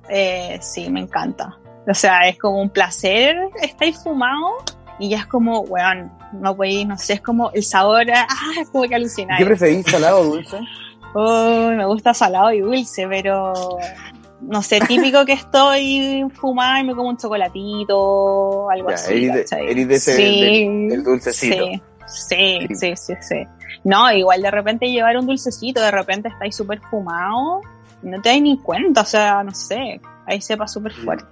[0.09, 1.55] Eh, sí, me encanta.
[1.87, 4.55] O sea, es como un placer estar fumado
[4.99, 8.27] y ya es como, weón, no podéis, no sé, es como el sabor, ah,
[8.59, 9.37] es como que alucinar.
[9.37, 10.59] ¿Qué preferís, salado o dulce?
[11.75, 13.53] me gusta salado y dulce, pero
[14.41, 19.25] no sé, típico que estoy fumando y me como un chocolatito, algo así.
[19.25, 21.65] Eres de, ese sí, del, dulcecito.
[22.07, 23.35] Sí, sí, sí, sí,
[23.83, 27.61] No, igual de repente llevar un dulcecito, de repente estáis súper fumado,
[28.03, 31.25] no te das ni cuenta, o sea, no sé, ahí sepa súper fuerte.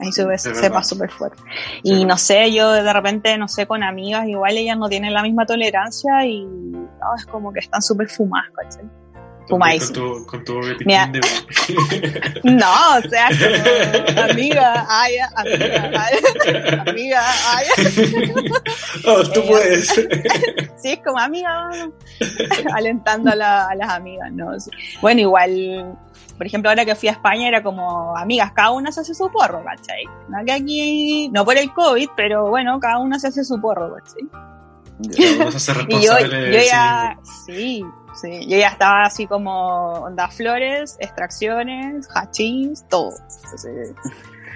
[0.00, 1.42] Ahí sube, sepa súper fuerte.
[1.82, 5.22] Y no sé, yo de repente, no sé, con amigas, igual ellas no tienen la
[5.22, 6.46] misma tolerancia y
[7.16, 8.84] es como que están súper fumadas, ¿cachai?
[9.48, 10.24] Fumadísimas.
[10.26, 10.84] Con tu, tu
[12.44, 13.28] No, o sea,
[14.06, 16.18] como amiga, ay, amiga, ay,
[16.86, 17.66] amiga, ay.
[19.06, 19.88] Oh, tú puedes.
[20.82, 21.70] sí, es como amiga,
[22.72, 24.50] alentando a, la, a las amigas, ¿no?
[25.02, 25.98] Bueno, igual
[26.36, 29.30] por ejemplo, ahora que fui a España era como, amigas, cada una se hace su
[29.30, 30.04] porro, ¿cachai?
[30.28, 33.94] No que aquí, no por el COVID, pero bueno, cada una se hace su porro,
[33.94, 34.28] ¿cachai?
[35.00, 37.84] y yo, yo ya, sí,
[38.20, 43.12] sí, yo ya estaba así como onda flores, extracciones, hachís, todo.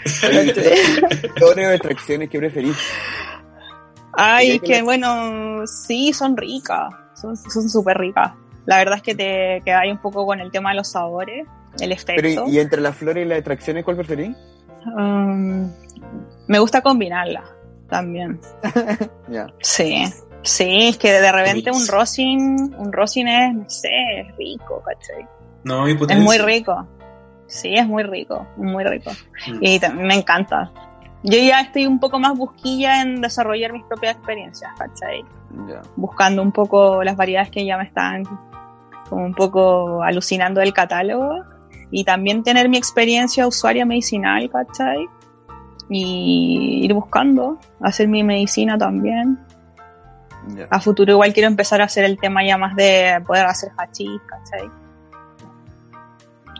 [0.05, 2.77] flores o extracciones, ¿qué preferís?
[4.13, 8.33] Ay, que bueno, sí, son ricas, son súper ricas.
[8.67, 11.47] La verdad es que te quedas un poco con el tema de los sabores
[11.81, 12.47] el efecto.
[12.49, 14.37] ¿y entre las flores y las extracciones cuál preferís?
[14.87, 15.71] Um,
[16.47, 17.45] me gusta combinarla
[17.89, 18.41] también.
[19.61, 20.05] Sí,
[20.43, 25.27] sí, es que de repente un rosin, un rosin es, no sé, es rico, ¿cachai?
[25.65, 26.87] No, Es muy rico.
[27.47, 29.11] Sí, es muy rico, muy rico.
[29.47, 29.59] Mm.
[29.63, 30.73] Y me encanta.
[31.23, 35.25] Yo ya estoy un poco más busquilla en desarrollar mis propias experiencias, ¿cachai?
[35.97, 38.23] Buscando un poco las variedades que ya me están
[39.11, 41.45] como un poco alucinando del catálogo
[41.91, 45.07] y también tener mi experiencia usuaria medicinal, ¿cachai?
[45.89, 49.39] Y ir buscando, hacer mi medicina también.
[50.71, 54.21] A futuro igual quiero empezar a hacer el tema ya más de poder hacer hachís,
[54.27, 54.71] ¿cachai?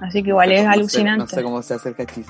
[0.01, 1.19] Así que igual es alucinante.
[1.19, 2.27] no sé cómo se hace el hachís.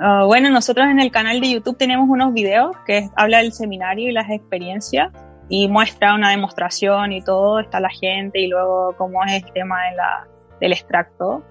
[0.00, 4.08] Ah, bueno, nosotros en el canal de YouTube tenemos unos videos que habla del seminario
[4.08, 5.12] y las experiencias
[5.48, 9.82] y muestra una demostración y todo, está la gente y luego cómo es el tema
[9.90, 10.26] de la,
[10.60, 11.42] del extracto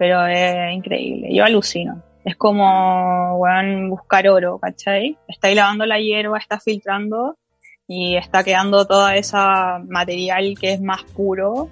[0.00, 1.28] pero es increíble.
[1.30, 2.02] Yo alucino.
[2.24, 5.18] Es como, bueno, buscar oro, ¿cachai?
[5.28, 7.36] Está lavando la hierba, está filtrando
[7.86, 11.68] y está quedando toda esa material que es más puro,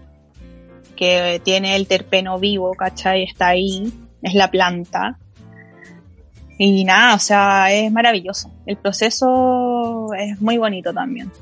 [0.95, 3.23] que tiene el terpeno vivo, ¿cachai?
[3.23, 5.19] Está ahí, es la planta.
[6.59, 8.53] Y nada, o sea, es maravilloso.
[8.67, 11.33] El proceso es muy bonito también.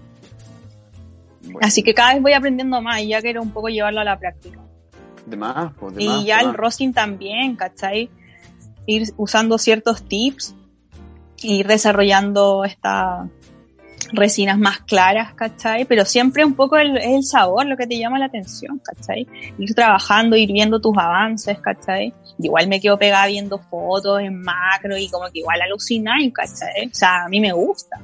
[1.61, 4.20] Así que cada vez voy aprendiendo más y ya quiero un poco llevarlo a la
[4.20, 4.66] práctica.
[5.79, 8.11] Pues, y ya el rosin también, ¿cachai?
[8.87, 10.55] Ir usando ciertos tips,
[11.43, 13.29] ir desarrollando estas
[14.12, 15.85] resinas más claras, ¿cachai?
[15.85, 19.27] Pero siempre un poco el, es el sabor lo que te llama la atención, ¿cachai?
[19.59, 22.14] Ir trabajando, ir viendo tus avances, ¿cachai?
[22.39, 26.87] Igual me quedo pegada viendo fotos en macro y como que igual alucináis, ¿cachai?
[26.87, 28.01] O sea, a mí me gusta.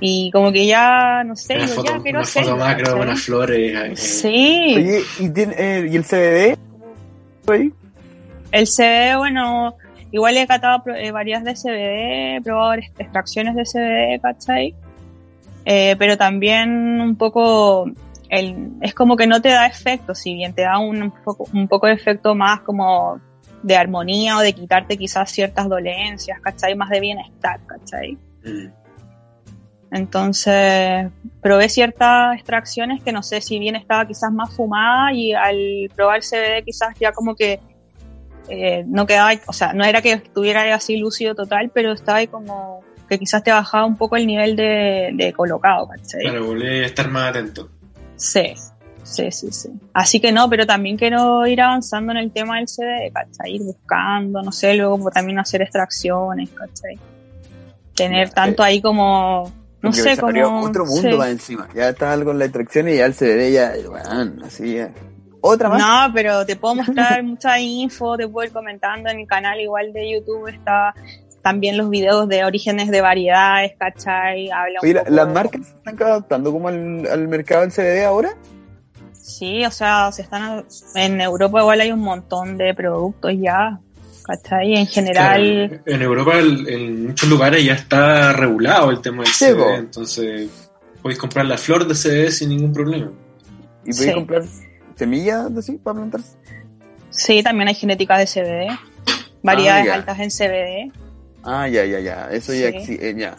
[0.00, 2.44] Y como que ya, no sé, yo ya quiero hacer.
[2.44, 3.74] Foto macro, unas flores.
[3.74, 3.96] Eh.
[3.96, 4.74] Sí.
[4.76, 6.56] Oye, ¿y, tiene, eh, ¿y el CBD?
[8.52, 9.76] El CBD, bueno,
[10.12, 14.74] igual he catado eh, varias de CBD, he probado extracciones de CBD, ¿cachai?
[15.64, 17.90] Eh, pero también un poco,
[18.28, 21.68] el, es como que no te da efecto, si bien te da un, poco, un
[21.68, 23.20] poco de efecto más como
[23.62, 26.74] de armonía o de quitarte quizás ciertas dolencias, ¿cachai?
[26.74, 28.16] Más de bienestar, ¿cachai?
[28.44, 28.68] Mm.
[29.90, 31.10] Entonces,
[31.40, 36.20] probé ciertas extracciones que no sé si bien estaba quizás más fumada y al probar
[36.20, 37.60] CBD quizás ya como que
[38.48, 42.26] eh, no quedaba, o sea, no era que estuviera así lúcido total, pero estaba ahí
[42.26, 46.20] como que quizás te bajaba un poco el nivel de, colocado, ¿cachai?
[46.22, 47.70] Claro, volví a estar más atento.
[48.16, 48.54] Sí,
[49.02, 49.70] sí, sí, sí.
[49.94, 53.54] Así que no, pero también quiero ir avanzando en el tema del CBD, ¿cachai?
[53.54, 56.98] Ir buscando, no sé, luego también hacer extracciones, ¿cachai?
[57.94, 59.52] Tener tanto ahí como
[59.82, 60.62] no sé cómo.
[60.62, 61.68] Otro mundo va encima.
[61.74, 64.90] Ya está algo en la extracción y ya el CBD ya, bueno, así ya.
[65.40, 65.80] Otra más.
[65.80, 69.92] No, pero te puedo mostrar mucha info, te puedo ir comentando en mi canal igual
[69.92, 70.94] de YouTube está
[71.42, 74.50] también los videos de orígenes de variedades, ¿cachai?
[74.50, 78.30] Habla ¿las marcas se están adaptando como al, al mercado del CBD ahora?
[79.12, 80.64] Sí, o sea, se están
[80.94, 83.78] en Europa igual hay un montón de productos ya.
[84.28, 84.76] ¿Cachai?
[84.76, 85.82] En general...
[85.86, 90.50] en Europa en muchos lugares ya está regulado el tema del CBD, entonces
[91.02, 93.10] podéis comprar la flor de CBD sin ningún problema.
[93.84, 94.42] ¿Y podéis comprar
[94.96, 96.20] semillas de sí para plantar?
[97.08, 98.78] Sí, también hay genética de CBD,
[99.42, 100.92] variedades ah, altas en CBD.
[101.42, 103.38] Ah, ya, ya, ya, eso ya, existe, ya.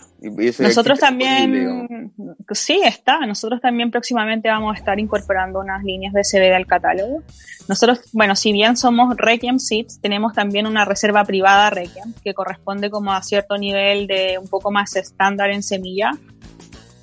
[0.59, 2.11] Nosotros también,
[2.51, 3.25] sí, está.
[3.25, 7.23] Nosotros también próximamente vamos a estar incorporando unas líneas de CBD al catálogo.
[7.69, 12.89] Nosotros, bueno, si bien somos Requiem Seeds, tenemos también una reserva privada Requiem que corresponde
[12.89, 16.11] como a cierto nivel de un poco más estándar en semilla,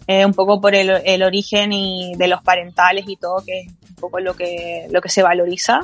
[0.06, 3.90] eh, un poco por el, el, origen y de los parentales y todo, que es
[3.90, 5.80] un poco lo que, lo que se valoriza.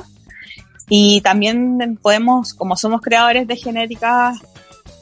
[0.87, 4.33] Y también podemos, como somos creadores de genética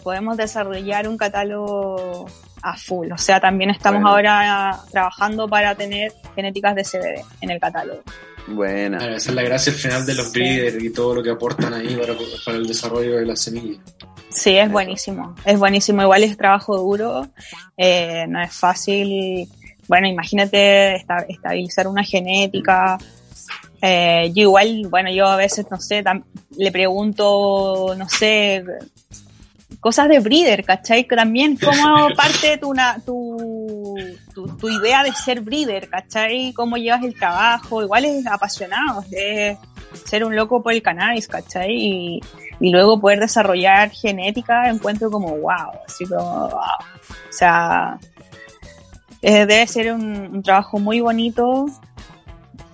[0.04, 2.28] podemos desarrollar un catálogo
[2.62, 3.12] a full.
[3.12, 8.02] O sea, también estamos ahora trabajando para tener genéticas de CBD en el catálogo.
[8.48, 8.98] Buena.
[9.16, 11.96] esa es la gracia al final de los breeders y todo lo que aportan ahí
[11.96, 13.80] para, el desarrollo de las semillas.
[14.30, 15.36] Sí, es buenísimo.
[15.46, 16.02] Es buenísimo.
[16.02, 17.28] Igual es trabajo duro.
[17.78, 19.48] Eh, no es fácil.
[19.88, 22.98] Bueno, imagínate estabilizar una genética.
[23.82, 26.04] Eh, yo igual, bueno, yo a veces, no sé,
[26.58, 28.64] le pregunto, no sé,
[29.82, 31.04] cosas de breeder, ¿cachai?
[31.04, 32.74] También como parte de tu,
[34.34, 36.54] tu, tu, idea de ser breeder, ¿cachai?
[36.54, 39.58] Cómo llevas el trabajo, igual es apasionado, de
[40.06, 41.72] ser un loco por el cannabis, ¿cachai?
[41.72, 42.22] Y,
[42.60, 46.60] luego poder desarrollar genética, encuentro como wow, así como wow.
[46.60, 47.98] O sea,
[49.20, 51.66] debe ser un trabajo muy bonito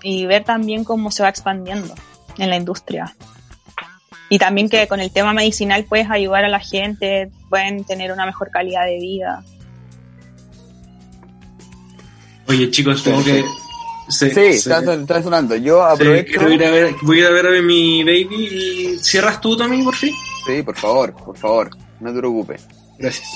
[0.03, 1.95] y ver también cómo se va expandiendo
[2.37, 3.15] en la industria.
[4.29, 8.25] Y también que con el tema medicinal puedes ayudar a la gente, pueden tener una
[8.25, 9.43] mejor calidad de vida.
[12.47, 13.43] Oye chicos, tengo que...
[14.09, 15.55] Sí, Está, sonando.
[15.57, 16.39] Yo aprovecho...
[16.39, 19.95] quiero ir a ver, voy a ver a mi baby y cierras tú también, por
[19.95, 20.13] fin.
[20.45, 21.69] Sí, por favor, por favor,
[21.99, 22.65] no te preocupes.
[22.97, 23.27] Gracias.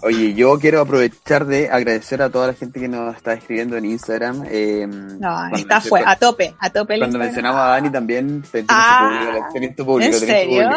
[0.00, 3.84] Oye, yo quiero aprovechar de agradecer a toda la gente que nos está escribiendo en
[3.84, 4.44] Instagram.
[4.48, 6.98] Eh, no, está fue, a tope, a tope.
[6.98, 10.70] Cuando mencionamos a Dani también, tenés ah, tu público, ¿en serio?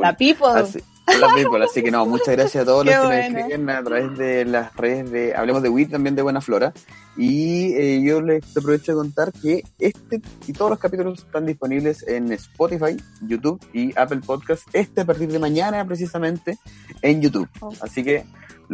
[0.00, 0.46] La people.
[0.54, 3.82] Así, la people, así que no, muchas gracias a todos los que nos escriben a
[3.82, 6.72] través de las redes de Hablemos de WIT, también de Buena Flora.
[7.16, 12.06] Y eh, yo les aprovecho de contar que este y todos los capítulos están disponibles
[12.06, 14.62] en Spotify, YouTube y Apple Podcast.
[14.72, 16.56] Este a partir de mañana precisamente
[17.02, 17.48] en YouTube.
[17.60, 17.72] Oh.
[17.80, 18.24] Así que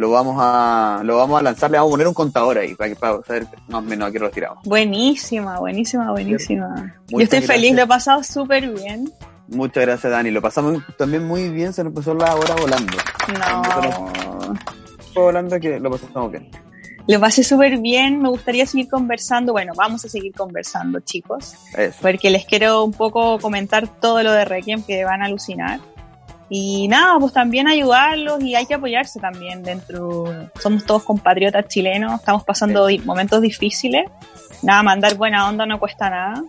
[0.01, 2.95] lo vamos a lo vamos a lanzar, le vamos a poner un contador ahí para,
[2.95, 4.63] para saber más o menos a qué retiramos.
[4.63, 6.95] Buenísima, buenísima, buenísima.
[7.07, 9.13] Yo estoy feliz, lo he pasado súper bien.
[9.47, 10.31] Muchas gracias, Dani.
[10.31, 12.97] Lo pasamos también muy bien, se nos pasó la hora volando.
[13.27, 14.53] No.
[15.13, 16.49] Fue volando que lo pasamos bien.
[17.07, 19.51] Lo pasé súper bien, me gustaría seguir conversando.
[19.51, 21.53] Bueno, vamos a seguir conversando, chicos.
[22.01, 25.79] Porque les quiero un poco comentar todo lo de Requiem que van a alucinar.
[26.53, 30.25] Y nada, pues también ayudarlos y hay que apoyarse también dentro.
[30.59, 34.03] Somos todos compatriotas chilenos, estamos pasando momentos difíciles.
[34.61, 36.43] Nada, mandar buena onda no cuesta nada.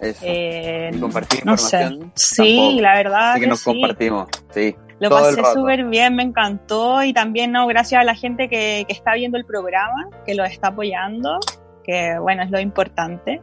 [0.00, 0.20] Eso.
[0.22, 2.12] Eh, y compartir información.
[2.14, 3.32] Sí, la verdad.
[3.32, 4.76] Así que, nos compartimos, sí.
[5.00, 8.92] Lo pasé súper bien, me encantó y también no gracias a la gente que, que
[8.92, 11.40] está viendo el programa, que lo está apoyando,
[11.82, 13.42] que bueno, es lo importante.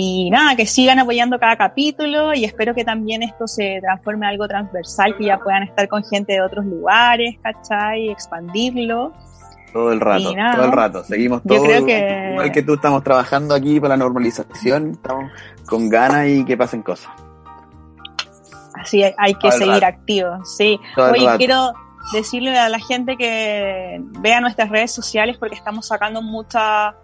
[0.00, 4.30] Y nada, que sigan apoyando cada capítulo y espero que también esto se transforme en
[4.30, 8.08] algo transversal, que ya puedan estar con gente de otros lugares, ¿cachai?
[8.08, 9.12] Expandirlo.
[9.72, 11.02] Todo el rato, todo el rato.
[11.02, 11.84] Seguimos todo.
[11.84, 12.30] que...
[12.30, 15.32] Igual que tú estamos trabajando aquí para la normalización, estamos
[15.66, 17.10] con ganas y que pasen cosas.
[18.74, 20.78] Así hay que seguir activos, sí.
[20.96, 21.72] Oye, quiero
[22.12, 26.94] decirle a la gente que vea nuestras redes sociales porque estamos sacando mucha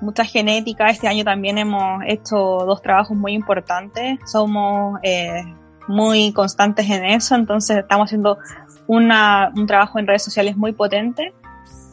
[0.00, 0.88] mucha genética.
[0.88, 4.18] Este año también hemos hecho dos trabajos muy importantes.
[4.26, 5.42] Somos eh,
[5.88, 8.38] muy constantes en eso, entonces estamos haciendo
[8.86, 11.32] una, un trabajo en redes sociales muy potente.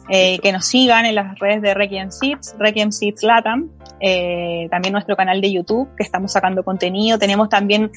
[0.08, 4.92] Eh, que nos sigan en las redes de Requiem Seeds, Requiem Seeds Latam, eh, también
[4.92, 7.18] nuestro canal de YouTube, que estamos sacando contenido.
[7.18, 7.90] Tenemos también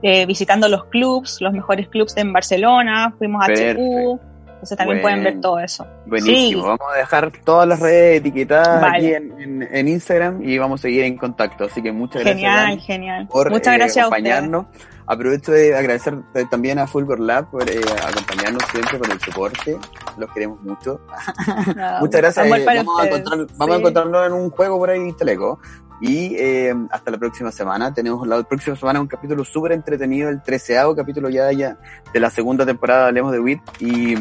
[0.00, 4.20] visitando los clubs, los mejores clubs en Barcelona, fuimos a HQ,
[4.58, 5.86] entonces también pueden ver todo eso.
[6.06, 6.64] Buenísimo.
[6.64, 11.16] Vamos a dejar todas las redes etiquetadas aquí en, Instagram y vamos a seguir en
[11.16, 11.66] contacto.
[11.66, 12.84] Así que muchas gracias.
[12.84, 14.66] Genial, Por, muchas eh, gracias acompañarnos.
[15.06, 16.18] Aprovecho de agradecer
[16.50, 19.78] también a Fulgor Lab por eh, acompañarnos siempre con el soporte.
[20.16, 21.00] Los queremos mucho.
[22.00, 22.44] muchas gracias.
[22.44, 25.60] Eh, vamos, a, encontrar, vamos a encontrarnos en un juego por ahí, Teleco.
[26.00, 27.92] Y eh, hasta la próxima semana.
[27.92, 31.76] Tenemos la próxima semana un capítulo súper entretenido, el treceavo capítulo ya, ya
[32.12, 33.60] de la segunda temporada de Hablemos de WIT.
[33.80, 34.14] Y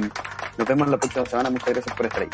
[0.58, 1.50] nos vemos la próxima semana.
[1.50, 2.30] Muchas gracias por estar ahí.